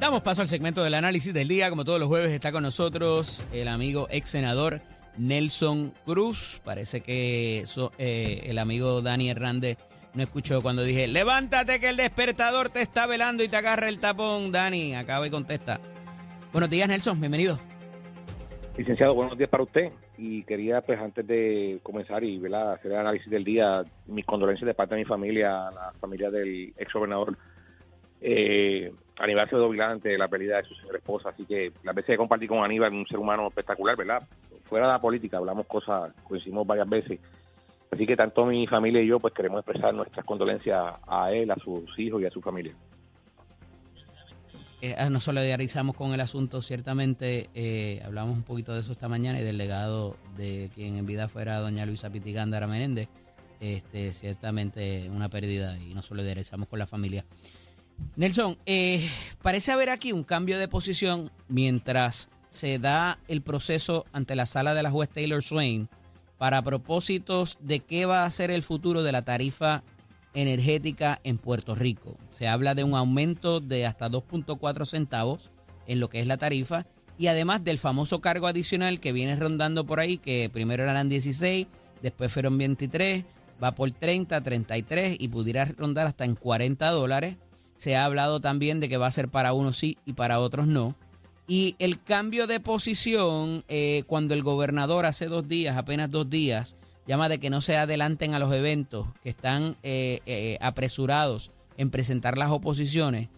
Damos 0.00 0.22
paso 0.22 0.40
al 0.40 0.48
segmento 0.48 0.82
del 0.82 0.94
análisis 0.94 1.34
del 1.34 1.46
día. 1.46 1.68
Como 1.68 1.84
todos 1.84 2.00
los 2.00 2.08
jueves 2.08 2.30
está 2.30 2.52
con 2.52 2.62
nosotros 2.62 3.46
el 3.52 3.68
amigo 3.68 4.08
ex 4.10 4.30
senador 4.30 4.80
Nelson 5.18 5.92
Cruz. 6.06 6.62
Parece 6.64 7.02
que 7.02 7.64
eh, 7.98 8.40
el 8.46 8.58
amigo 8.58 9.02
Dani 9.02 9.28
Hernández 9.28 9.76
no 10.14 10.22
escuchó 10.22 10.62
cuando 10.62 10.84
dije, 10.84 11.06
levántate 11.06 11.80
que 11.80 11.90
el 11.90 11.98
despertador 11.98 12.70
te 12.70 12.80
está 12.80 13.06
velando 13.06 13.44
y 13.44 13.48
te 13.48 13.58
agarra 13.58 13.90
el 13.90 13.98
tapón. 13.98 14.52
Dani, 14.52 14.94
acaba 14.94 15.26
y 15.26 15.30
contesta. 15.30 15.78
Buenos 16.50 16.70
días, 16.70 16.88
Nelson. 16.88 17.20
Bienvenido. 17.20 17.58
Licenciado, 18.78 19.12
buenos 19.12 19.36
días 19.36 19.50
para 19.50 19.64
usted. 19.64 19.92
Y 20.16 20.44
quería, 20.44 20.80
pues, 20.80 20.98
antes 20.98 21.26
de 21.26 21.78
comenzar 21.82 22.24
y 22.24 22.38
hacer 22.38 22.92
el 22.92 22.98
análisis 22.98 23.28
del 23.28 23.44
día, 23.44 23.82
mis 24.06 24.24
condolencias 24.24 24.66
de 24.66 24.72
parte 24.72 24.94
de 24.94 25.02
mi 25.02 25.06
familia, 25.06 25.68
a 25.68 25.70
la 25.70 25.92
familia 26.00 26.30
del 26.30 26.72
ex 26.78 26.90
gobernador 26.90 27.36
eh, 28.20 28.92
Aníbal 29.20 29.48
se 29.50 29.82
ante 29.82 30.16
la 30.16 30.28
pérdida 30.28 30.56
de 30.56 30.64
su 30.64 30.74
señora 30.74 30.98
esposa. 30.98 31.28
Así 31.28 31.44
que 31.44 31.72
las 31.82 31.94
veces 31.94 32.14
que 32.14 32.16
compartí 32.16 32.46
con 32.46 32.64
Aníbal, 32.64 32.92
un 32.92 33.06
ser 33.06 33.18
humano 33.18 33.48
espectacular, 33.48 33.96
¿verdad? 33.96 34.22
Fuera 34.64 34.86
de 34.86 34.92
la 34.92 35.00
política, 35.00 35.36
hablamos 35.36 35.66
cosas, 35.66 36.12
coincidimos 36.24 36.66
varias 36.66 36.88
veces. 36.88 37.20
Así 37.90 38.06
que 38.06 38.16
tanto 38.16 38.46
mi 38.46 38.66
familia 38.66 39.02
y 39.02 39.08
yo, 39.08 39.20
pues 39.20 39.34
queremos 39.34 39.60
expresar 39.60 39.92
nuestras 39.92 40.24
condolencias 40.24 40.94
a 41.06 41.32
él, 41.32 41.50
a 41.50 41.56
sus 41.56 41.98
hijos 41.98 42.22
y 42.22 42.26
a 42.26 42.30
su 42.30 42.40
familia. 42.40 42.74
Eh, 44.82 44.94
ah, 44.96 45.10
nos 45.10 45.24
solidarizamos 45.24 45.94
con 45.94 46.14
el 46.14 46.20
asunto, 46.22 46.62
ciertamente 46.62 47.50
eh, 47.54 48.00
hablamos 48.02 48.34
un 48.34 48.44
poquito 48.44 48.72
de 48.72 48.80
eso 48.80 48.92
esta 48.92 49.08
mañana 49.08 49.38
y 49.38 49.44
del 49.44 49.58
legado 49.58 50.16
de 50.38 50.70
quien 50.74 50.96
en 50.96 51.04
vida 51.04 51.28
fuera 51.28 51.58
doña 51.58 51.84
Luisa 51.84 52.08
Pitigándara 52.08 52.66
Menéndez, 52.66 53.10
este, 53.60 54.12
ciertamente 54.14 55.10
una 55.10 55.28
pérdida 55.28 55.76
y 55.78 55.92
nos 55.92 56.06
solidarizamos 56.06 56.66
con 56.68 56.78
la 56.78 56.86
familia. 56.86 57.26
Nelson, 58.16 58.58
eh, 58.66 59.08
parece 59.42 59.72
haber 59.72 59.88
aquí 59.90 60.12
un 60.12 60.24
cambio 60.24 60.58
de 60.58 60.68
posición 60.68 61.30
mientras 61.48 62.28
se 62.50 62.78
da 62.78 63.18
el 63.28 63.42
proceso 63.42 64.04
ante 64.12 64.34
la 64.34 64.46
sala 64.46 64.74
de 64.74 64.82
la 64.82 64.90
juez 64.90 65.08
Taylor 65.08 65.42
Swain 65.42 65.88
para 66.36 66.62
propósitos 66.62 67.58
de 67.60 67.80
qué 67.80 68.06
va 68.06 68.24
a 68.24 68.30
ser 68.30 68.50
el 68.50 68.62
futuro 68.62 69.02
de 69.02 69.12
la 69.12 69.22
tarifa 69.22 69.84
energética 70.34 71.20
en 71.24 71.38
Puerto 71.38 71.74
Rico. 71.74 72.16
Se 72.30 72.48
habla 72.48 72.74
de 72.74 72.84
un 72.84 72.94
aumento 72.94 73.60
de 73.60 73.86
hasta 73.86 74.10
2.4 74.10 74.86
centavos 74.86 75.50
en 75.86 76.00
lo 76.00 76.08
que 76.08 76.20
es 76.20 76.26
la 76.26 76.36
tarifa 76.36 76.86
y 77.18 77.26
además 77.26 77.64
del 77.64 77.78
famoso 77.78 78.20
cargo 78.20 78.46
adicional 78.46 79.00
que 79.00 79.12
viene 79.12 79.36
rondando 79.36 79.84
por 79.84 80.00
ahí, 80.00 80.18
que 80.18 80.48
primero 80.52 80.82
eran 80.82 81.08
16, 81.08 81.66
después 82.02 82.32
fueron 82.32 82.56
23, 82.58 83.24
va 83.62 83.74
por 83.74 83.92
30, 83.92 84.40
33 84.40 85.16
y 85.18 85.28
pudiera 85.28 85.64
rondar 85.64 86.06
hasta 86.06 86.24
en 86.24 86.34
40 86.34 86.88
dólares 86.90 87.36
se 87.80 87.96
ha 87.96 88.04
hablado 88.04 88.40
también 88.40 88.78
de 88.78 88.90
que 88.90 88.98
va 88.98 89.06
a 89.06 89.10
ser 89.10 89.28
para 89.30 89.54
unos 89.54 89.78
sí 89.78 89.96
y 90.04 90.12
para 90.12 90.38
otros 90.38 90.66
no. 90.66 90.96
Y 91.48 91.76
el 91.78 91.98
cambio 92.02 92.46
de 92.46 92.60
posición, 92.60 93.64
eh, 93.68 94.02
cuando 94.06 94.34
el 94.34 94.42
gobernador 94.42 95.06
hace 95.06 95.28
dos 95.28 95.48
días, 95.48 95.78
apenas 95.78 96.10
dos 96.10 96.28
días, 96.28 96.76
llama 97.06 97.30
de 97.30 97.40
que 97.40 97.48
no 97.48 97.62
se 97.62 97.78
adelanten 97.78 98.34
a 98.34 98.38
los 98.38 98.52
eventos, 98.52 99.06
que 99.22 99.30
están 99.30 99.78
eh, 99.82 100.20
eh, 100.26 100.58
apresurados 100.60 101.52
en 101.78 101.88
presentar 101.88 102.36
las 102.36 102.50
oposiciones. 102.50 103.30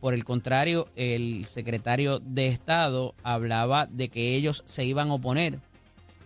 por 0.00 0.12
el 0.12 0.24
contrario, 0.24 0.88
el 0.96 1.44
secretario 1.44 2.18
de 2.18 2.48
Estado 2.48 3.14
hablaba 3.22 3.86
de 3.86 4.08
que 4.08 4.34
ellos 4.34 4.64
se 4.66 4.84
iban 4.84 5.10
a 5.10 5.14
oponer 5.14 5.60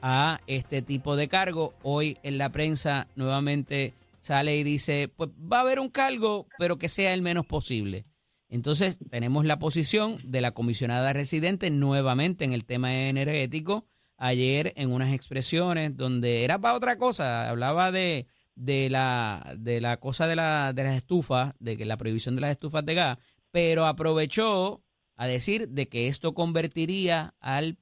a 0.01 0.41
este 0.47 0.81
tipo 0.81 1.17
de 1.17 1.29
cargo. 1.29 1.75
Hoy 1.83 2.17
en 2.23 2.39
la 2.39 2.49
prensa 2.49 3.09
nuevamente 3.15 3.93
sale 4.21 4.57
y 4.57 4.65
dice, 4.65 5.13
pues 5.15 5.31
va 5.31 5.59
a 5.59 5.61
haber 5.63 5.81
un 5.81 5.89
cargo, 5.89 6.47
pero 6.59 6.79
que 6.79 6.89
sea 6.89 7.13
el 7.15 7.23
menos 7.23 7.47
posible. 7.47 8.07
Entonces 8.49 8.99
tenemos 9.11 9.45
la 9.45 9.59
posición 9.59 10.19
de 10.25 10.41
la 10.41 10.53
comisionada 10.53 11.13
residente 11.13 11.71
nuevamente 11.71 12.45
en 12.45 12.53
el 12.53 12.65
tema 12.65 13.09
energético. 13.09 13.87
Ayer 14.17 14.73
en 14.77 14.93
unas 14.93 15.15
expresiones 15.15 15.97
donde 15.97 16.45
era 16.45 16.59
para 16.59 16.75
otra 16.75 16.99
cosa, 16.99 17.49
hablaba 17.49 17.93
de, 17.93 18.27
de, 18.57 18.91
la, 18.91 19.55
de 19.57 19.81
la 19.81 19.99
cosa 19.99 20.27
de, 20.27 20.37
la, 20.37 20.73
de 20.75 20.85
las 20.85 20.97
estufas, 20.97 21.55
de 21.59 21.77
que 21.77 21.87
la 21.87 21.97
prohibición 21.97 22.35
de 22.35 22.43
las 22.43 22.51
estufas 22.51 22.85
de 22.85 22.95
gas, 22.95 23.19
pero 23.51 23.87
aprovechó 23.87 24.83
a 25.17 25.27
decir 25.27 25.69
de 25.69 25.87
que 25.87 26.09
esto 26.09 26.35
convertiría 26.35 27.35
al 27.41 27.79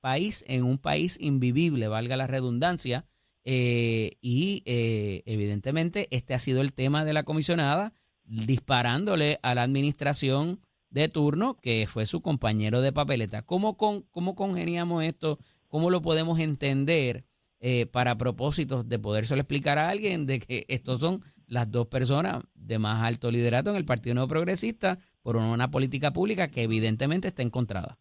país 0.00 0.44
en 0.48 0.64
un 0.64 0.78
país 0.78 1.18
invivible, 1.20 1.88
valga 1.88 2.16
la 2.16 2.26
redundancia, 2.26 3.06
eh, 3.44 4.12
y 4.20 4.62
eh, 4.66 5.22
evidentemente 5.26 6.08
este 6.10 6.34
ha 6.34 6.38
sido 6.38 6.60
el 6.60 6.72
tema 6.72 7.04
de 7.04 7.12
la 7.12 7.22
comisionada, 7.22 7.92
disparándole 8.24 9.38
a 9.42 9.54
la 9.54 9.62
administración 9.62 10.60
de 10.90 11.08
turno, 11.08 11.56
que 11.56 11.86
fue 11.88 12.06
su 12.06 12.20
compañero 12.20 12.80
de 12.80 12.92
papeleta. 12.92 13.42
¿Cómo, 13.42 13.76
con, 13.76 14.02
cómo 14.10 14.34
congeniamos 14.34 15.04
esto? 15.04 15.38
¿Cómo 15.68 15.90
lo 15.90 16.02
podemos 16.02 16.38
entender 16.38 17.24
eh, 17.62 17.86
para 17.86 18.16
propósitos 18.16 18.88
de 18.88 18.98
podérselo 18.98 19.42
explicar 19.42 19.76
a 19.76 19.90
alguien 19.90 20.24
de 20.24 20.40
que 20.40 20.64
estos 20.68 21.00
son 21.00 21.22
las 21.46 21.70
dos 21.70 21.88
personas 21.88 22.42
de 22.54 22.78
más 22.78 23.04
alto 23.04 23.30
liderato 23.30 23.68
en 23.68 23.76
el 23.76 23.84
Partido 23.84 24.14
Nuevo 24.14 24.28
Progresista 24.28 24.98
por 25.20 25.36
una 25.36 25.70
política 25.70 26.12
pública 26.12 26.48
que 26.48 26.62
evidentemente 26.62 27.28
está 27.28 27.42
encontrada? 27.42 27.98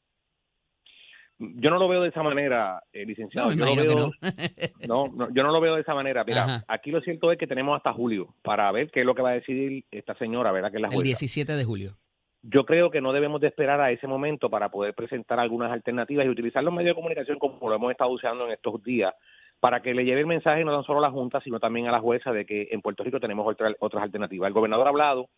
Yo 1.39 1.69
no 1.69 1.79
lo 1.79 1.87
veo 1.87 2.01
de 2.01 2.09
esa 2.09 2.21
manera, 2.21 2.83
eh, 2.91 3.05
licenciado. 3.05 3.53
yo, 3.53 3.65
no. 4.87 5.29
yo 5.33 5.43
no 5.43 5.51
lo 5.51 5.61
veo 5.61 5.75
de 5.75 5.81
esa 5.81 5.93
manera. 5.93 6.25
Mira, 6.25 6.65
aquí 6.67 6.91
lo 6.91 6.99
cierto 6.99 7.31
es 7.31 7.37
que 7.37 7.47
tenemos 7.47 7.77
hasta 7.77 7.93
julio 7.93 8.35
para 8.41 8.69
ver 8.73 8.91
qué 8.91 8.99
es 8.99 9.05
lo 9.05 9.15
que 9.15 9.21
va 9.21 9.29
a 9.29 9.33
decidir 9.33 9.85
esta 9.89 10.15
señora, 10.15 10.51
¿verdad? 10.51 10.69
Que 10.69 10.77
es 10.77 10.81
la 10.81 10.89
El 10.89 11.01
17 11.01 11.53
de 11.53 11.63
julio. 11.63 11.95
Yo 12.41 12.65
creo 12.65 12.91
que 12.91 12.99
no 12.99 13.13
debemos 13.13 13.39
de 13.39 13.47
esperar 13.47 13.79
a 13.79 13.91
ese 13.91 14.05
momento 14.05 14.49
para 14.49 14.69
poder 14.69 14.93
presentar 14.93 15.39
algunas 15.39 15.71
alternativas 15.71 16.25
y 16.25 16.29
utilizar 16.29 16.63
los 16.63 16.73
medios 16.73 16.91
de 16.91 17.01
comunicación 17.01 17.39
como 17.39 17.69
lo 17.69 17.75
hemos 17.75 17.91
estado 17.91 18.11
usando 18.11 18.45
en 18.45 18.51
estos 18.51 18.83
días 18.83 19.13
para 19.59 19.81
que 19.81 19.93
le 19.93 20.05
lleve 20.05 20.21
el 20.21 20.27
mensaje 20.27 20.63
no 20.63 20.73
tan 20.73 20.83
solo 20.83 20.99
a 20.99 21.03
la 21.03 21.11
Junta, 21.11 21.41
sino 21.41 21.59
también 21.59 21.87
a 21.87 21.91
la 21.91 21.99
jueza 21.99 22.31
de 22.31 22.45
que 22.45 22.69
en 22.71 22.81
Puerto 22.81 23.03
Rico 23.03 23.19
tenemos 23.19 23.45
otras 23.79 24.03
alternativas. 24.03 24.47
El 24.47 24.53
gobernador 24.53 24.87
ha 24.87 24.89
hablado 24.89 25.29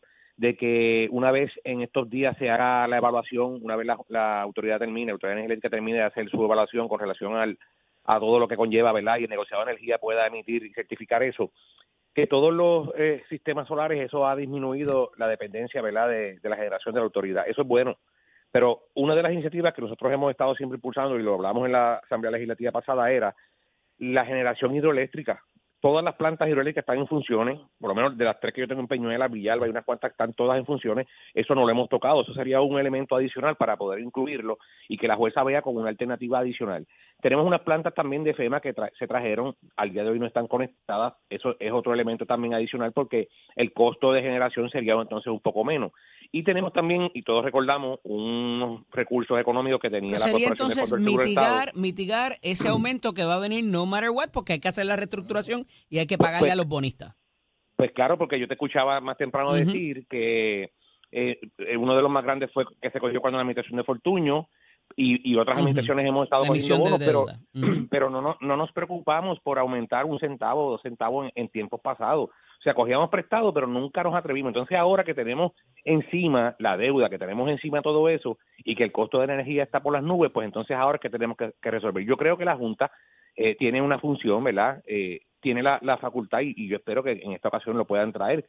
de 0.41 0.57
que 0.57 1.07
una 1.11 1.29
vez 1.29 1.51
en 1.63 1.83
estos 1.83 2.09
días 2.09 2.35
se 2.39 2.49
haga 2.49 2.87
la 2.87 2.97
evaluación, 2.97 3.59
una 3.61 3.75
vez 3.75 3.85
la, 4.07 4.41
autoridad 4.41 4.79
termine, 4.79 5.05
la 5.05 5.11
autoridad 5.11 5.37
energética 5.37 5.69
termine 5.69 5.99
de 5.99 6.03
hacer 6.05 6.27
su 6.31 6.43
evaluación 6.43 6.87
con 6.87 6.99
relación 6.99 7.35
al, 7.35 7.59
a 8.05 8.19
todo 8.19 8.39
lo 8.39 8.47
que 8.47 8.55
conlleva, 8.55 8.91
¿verdad? 8.91 9.19
Y 9.19 9.25
el 9.25 9.29
negociado 9.29 9.63
de 9.63 9.69
energía 9.69 9.99
pueda 9.99 10.25
emitir 10.25 10.63
y 10.63 10.73
certificar 10.73 11.21
eso, 11.21 11.51
que 12.15 12.25
todos 12.25 12.51
los 12.51 12.89
eh, 12.97 13.21
sistemas 13.29 13.67
solares, 13.67 14.03
eso 14.03 14.27
ha 14.27 14.35
disminuido 14.35 15.11
la 15.17 15.27
dependencia, 15.27 15.79
¿verdad?, 15.79 16.09
de, 16.09 16.39
de 16.39 16.49
la 16.49 16.55
generación 16.55 16.95
de 16.95 17.01
la 17.01 17.05
autoridad. 17.05 17.47
Eso 17.47 17.61
es 17.61 17.67
bueno. 17.67 17.97
Pero 18.51 18.85
una 18.95 19.13
de 19.13 19.21
las 19.21 19.33
iniciativas 19.33 19.75
que 19.75 19.83
nosotros 19.83 20.11
hemos 20.11 20.31
estado 20.31 20.55
siempre 20.55 20.77
impulsando, 20.77 21.19
y 21.19 21.21
lo 21.21 21.35
hablamos 21.35 21.67
en 21.67 21.73
la 21.73 21.97
Asamblea 21.97 22.31
Legislativa 22.31 22.71
pasada, 22.71 23.11
era 23.11 23.35
la 23.99 24.25
generación 24.25 24.73
hidroeléctrica 24.73 25.43
todas 25.81 26.03
las 26.05 26.15
plantas 26.15 26.47
hidroeléctricas 26.47 26.83
están 26.83 26.99
en 26.99 27.07
funciones, 27.07 27.59
por 27.79 27.89
lo 27.89 27.95
menos 27.95 28.17
de 28.17 28.23
las 28.23 28.39
tres 28.39 28.53
que 28.53 28.61
yo 28.61 28.67
tengo 28.67 28.81
en 28.81 28.87
Peñuela, 28.87 29.27
Villalba 29.27 29.67
y 29.67 29.71
unas 29.71 29.83
cuantas 29.83 30.11
están 30.11 30.33
todas 30.33 30.57
en 30.57 30.65
funciones, 30.65 31.07
eso 31.33 31.55
no 31.55 31.61
lo 31.61 31.69
hemos 31.71 31.89
tocado, 31.89 32.21
eso 32.21 32.33
sería 32.33 32.61
un 32.61 32.79
elemento 32.79 33.15
adicional 33.15 33.55
para 33.55 33.75
poder 33.77 33.99
incluirlo 33.99 34.59
y 34.87 34.97
que 34.97 35.07
la 35.07 35.15
jueza 35.15 35.43
vea 35.43 35.63
como 35.63 35.79
una 35.79 35.89
alternativa 35.89 36.39
adicional. 36.39 36.87
Tenemos 37.21 37.45
unas 37.45 37.61
plantas 37.61 37.93
también 37.93 38.23
de 38.23 38.33
FEMA 38.33 38.61
que 38.61 38.73
se 38.97 39.07
trajeron, 39.07 39.55
al 39.75 39.91
día 39.91 40.03
de 40.03 40.11
hoy 40.11 40.19
no 40.19 40.27
están 40.27 40.47
conectadas, 40.47 41.13
eso 41.29 41.55
es 41.59 41.71
otro 41.71 41.93
elemento 41.93 42.25
también 42.25 42.53
adicional 42.53 42.93
porque 42.93 43.27
el 43.55 43.73
costo 43.73 44.11
de 44.11 44.21
generación 44.21 44.69
sería 44.69 44.93
entonces 44.93 45.31
un 45.31 45.39
poco 45.39 45.63
menos. 45.63 45.91
Y 46.33 46.43
tenemos 46.43 46.71
también, 46.71 47.11
y 47.13 47.23
todos 47.23 47.43
recordamos, 47.43 47.99
unos 48.03 48.83
recursos 48.91 49.37
económicos 49.37 49.81
que 49.81 49.89
tenía 49.89 50.13
la 50.13 50.19
sería 50.19 50.47
entonces 50.47 50.93
mitigar, 50.93 51.75
mitigar 51.75 52.37
ese 52.41 52.69
aumento 52.69 53.13
que 53.13 53.25
va 53.25 53.35
a 53.35 53.39
venir 53.39 53.65
no 53.65 53.85
matter 53.85 54.11
what, 54.11 54.29
porque 54.31 54.53
hay 54.53 54.59
que 54.59 54.69
hacer 54.69 54.85
la 54.85 54.95
reestructuración 54.95 55.65
y 55.89 55.99
hay 55.99 56.07
que 56.07 56.17
pagarle 56.17 56.39
pues 56.39 56.51
a 56.51 56.55
los 56.55 56.67
bonistas. 56.67 57.15
Pues 57.75 57.91
claro, 57.91 58.17
porque 58.17 58.39
yo 58.39 58.47
te 58.47 58.53
escuchaba 58.53 59.01
más 59.01 59.17
temprano 59.17 59.53
decir 59.53 60.05
que 60.07 60.71
eh, 61.11 61.39
uno 61.77 61.95
de 61.95 62.01
los 62.01 62.11
más 62.11 62.23
grandes 62.23 62.51
fue 62.53 62.65
que 62.81 62.91
se 62.91 62.99
cogió 62.99 63.21
cuando 63.21 63.37
la 63.37 63.41
administración 63.41 63.77
de 63.77 63.83
Fortuño, 63.83 64.47
y, 64.95 65.35
otras 65.35 65.57
administraciones 65.57 66.05
hemos 66.05 66.25
estado 66.25 66.45
cogiendo 66.45 66.77
bonos, 66.77 66.99
pero, 66.99 67.25
pero 67.89 68.09
no, 68.09 68.21
no, 68.21 68.37
no 68.39 68.57
nos 68.57 68.71
preocupamos 68.71 69.39
por 69.39 69.59
aumentar 69.59 70.05
un 70.05 70.19
centavo 70.19 70.67
o 70.67 70.71
dos 70.71 70.81
centavos 70.81 71.29
en, 71.35 71.49
tiempos 71.49 71.81
pasados. 71.81 72.29
O 72.29 72.63
sea, 72.63 72.73
cogíamos 72.73 73.09
prestado, 73.09 73.53
pero 73.53 73.67
nunca 73.67 74.03
nos 74.03 74.15
atrevimos. 74.15 74.49
Entonces, 74.49 74.77
ahora 74.77 75.03
que 75.03 75.13
tenemos 75.13 75.53
encima 75.83 76.55
la 76.59 76.77
deuda, 76.77 77.09
que 77.09 77.17
tenemos 77.17 77.49
encima 77.49 77.81
todo 77.81 78.07
eso 78.07 78.37
y 78.57 78.75
que 78.75 78.83
el 78.83 78.91
costo 78.91 79.17
de 79.17 79.25
energía 79.25 79.63
está 79.63 79.81
por 79.81 79.93
las 79.93 80.03
nubes, 80.03 80.31
pues 80.31 80.45
entonces 80.45 80.77
ahora 80.77 80.97
es 80.97 81.01
que 81.01 81.09
tenemos 81.09 81.37
que, 81.37 81.71
resolver. 81.71 82.03
Yo 82.05 82.17
creo 82.17 82.37
que 82.37 82.45
la 82.45 82.55
Junta 82.55 82.91
eh, 83.35 83.55
tiene 83.55 83.81
una 83.81 83.99
función, 83.99 84.43
¿verdad? 84.43 84.83
Eh, 84.85 85.21
tiene 85.41 85.63
la, 85.63 85.79
la 85.81 85.97
facultad 85.97 86.39
y, 86.41 86.67
yo 86.67 86.77
espero 86.77 87.03
que 87.03 87.11
en 87.11 87.33
esta 87.33 87.49
ocasión 87.49 87.77
lo 87.77 87.85
puedan 87.85 88.13
traer 88.13 88.47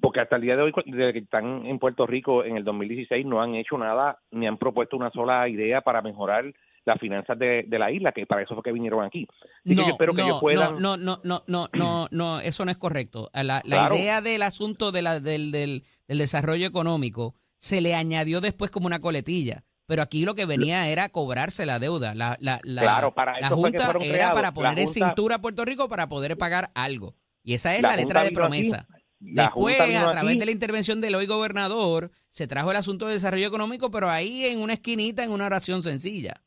porque 0.00 0.20
hasta 0.20 0.36
el 0.36 0.42
día 0.42 0.56
de 0.56 0.62
hoy, 0.62 0.72
desde 0.86 1.12
que 1.12 1.18
están 1.18 1.66
en 1.66 1.78
Puerto 1.78 2.06
Rico 2.06 2.44
en 2.44 2.56
el 2.56 2.64
2016, 2.64 3.26
no 3.26 3.42
han 3.42 3.54
hecho 3.54 3.76
nada 3.76 4.18
ni 4.30 4.46
han 4.46 4.56
propuesto 4.56 4.96
una 4.96 5.10
sola 5.10 5.46
idea 5.48 5.82
para 5.82 6.00
mejorar 6.00 6.52
las 6.84 6.98
finanzas 6.98 7.38
de, 7.38 7.66
la 7.70 7.90
isla, 7.90 8.12
que 8.12 8.26
para 8.26 8.42
eso 8.42 8.54
fue 8.54 8.62
que 8.62 8.72
vinieron 8.72 9.04
aquí. 9.04 9.26
no, 9.64 9.82
yo 9.82 9.90
espero 9.90 10.14
que 10.14 10.22
no, 10.22 10.40
puedan... 10.40 10.80
No, 10.80 10.96
no, 10.96 11.20
no, 11.22 11.44
no, 11.46 11.68
no, 11.72 12.08
no, 12.10 12.40
eso 12.40 12.64
no 12.64 12.70
es 12.70 12.76
correcto. 12.76 13.30
La, 13.34 13.62
la 13.64 13.88
idea 13.94 14.20
del 14.20 14.42
asunto 14.42 14.90
de 14.90 15.02
la, 15.02 15.20
del, 15.20 15.52
del, 15.52 15.82
desarrollo 16.08 16.66
económico 16.66 17.34
se 17.56 17.80
le 17.80 17.94
añadió 17.94 18.40
después 18.40 18.70
como 18.70 18.86
una 18.86 19.00
coletilla. 19.00 19.64
Pero 19.92 20.00
aquí 20.00 20.24
lo 20.24 20.34
que 20.34 20.46
venía 20.46 20.88
era 20.88 21.10
cobrarse 21.10 21.66
la 21.66 21.78
deuda. 21.78 22.14
La, 22.14 22.38
la, 22.40 22.60
la, 22.62 22.80
claro, 22.80 23.14
para 23.14 23.38
la 23.38 23.50
Junta 23.50 23.92
era 24.00 24.32
para 24.32 24.54
poner 24.54 24.78
en 24.78 24.88
cintura 24.88 25.34
a 25.34 25.40
Puerto 25.42 25.66
Rico 25.66 25.86
para 25.86 26.08
poder 26.08 26.38
pagar 26.38 26.70
algo. 26.74 27.14
Y 27.42 27.52
esa 27.52 27.76
es 27.76 27.82
la, 27.82 27.94
letra 27.94 28.24
de 28.24 28.30
promesa. 28.30 28.86
Después, 29.18 29.78
a 29.78 30.10
través 30.10 30.38
de 30.38 30.46
la 30.46 30.50
intervención 30.50 31.02
del 31.02 31.14
hoy 31.14 31.26
gobernador, 31.26 32.10
se 32.30 32.46
trajo 32.46 32.70
el 32.70 32.78
asunto 32.78 33.06
de 33.06 33.12
desarrollo 33.12 33.46
económico, 33.46 33.90
pero 33.90 34.08
ahí 34.08 34.46
en 34.46 34.60
una 34.60 34.72
esquinita, 34.72 35.24
en 35.24 35.30
una 35.30 35.44
oración 35.44 35.82
sencilla. 35.82 36.42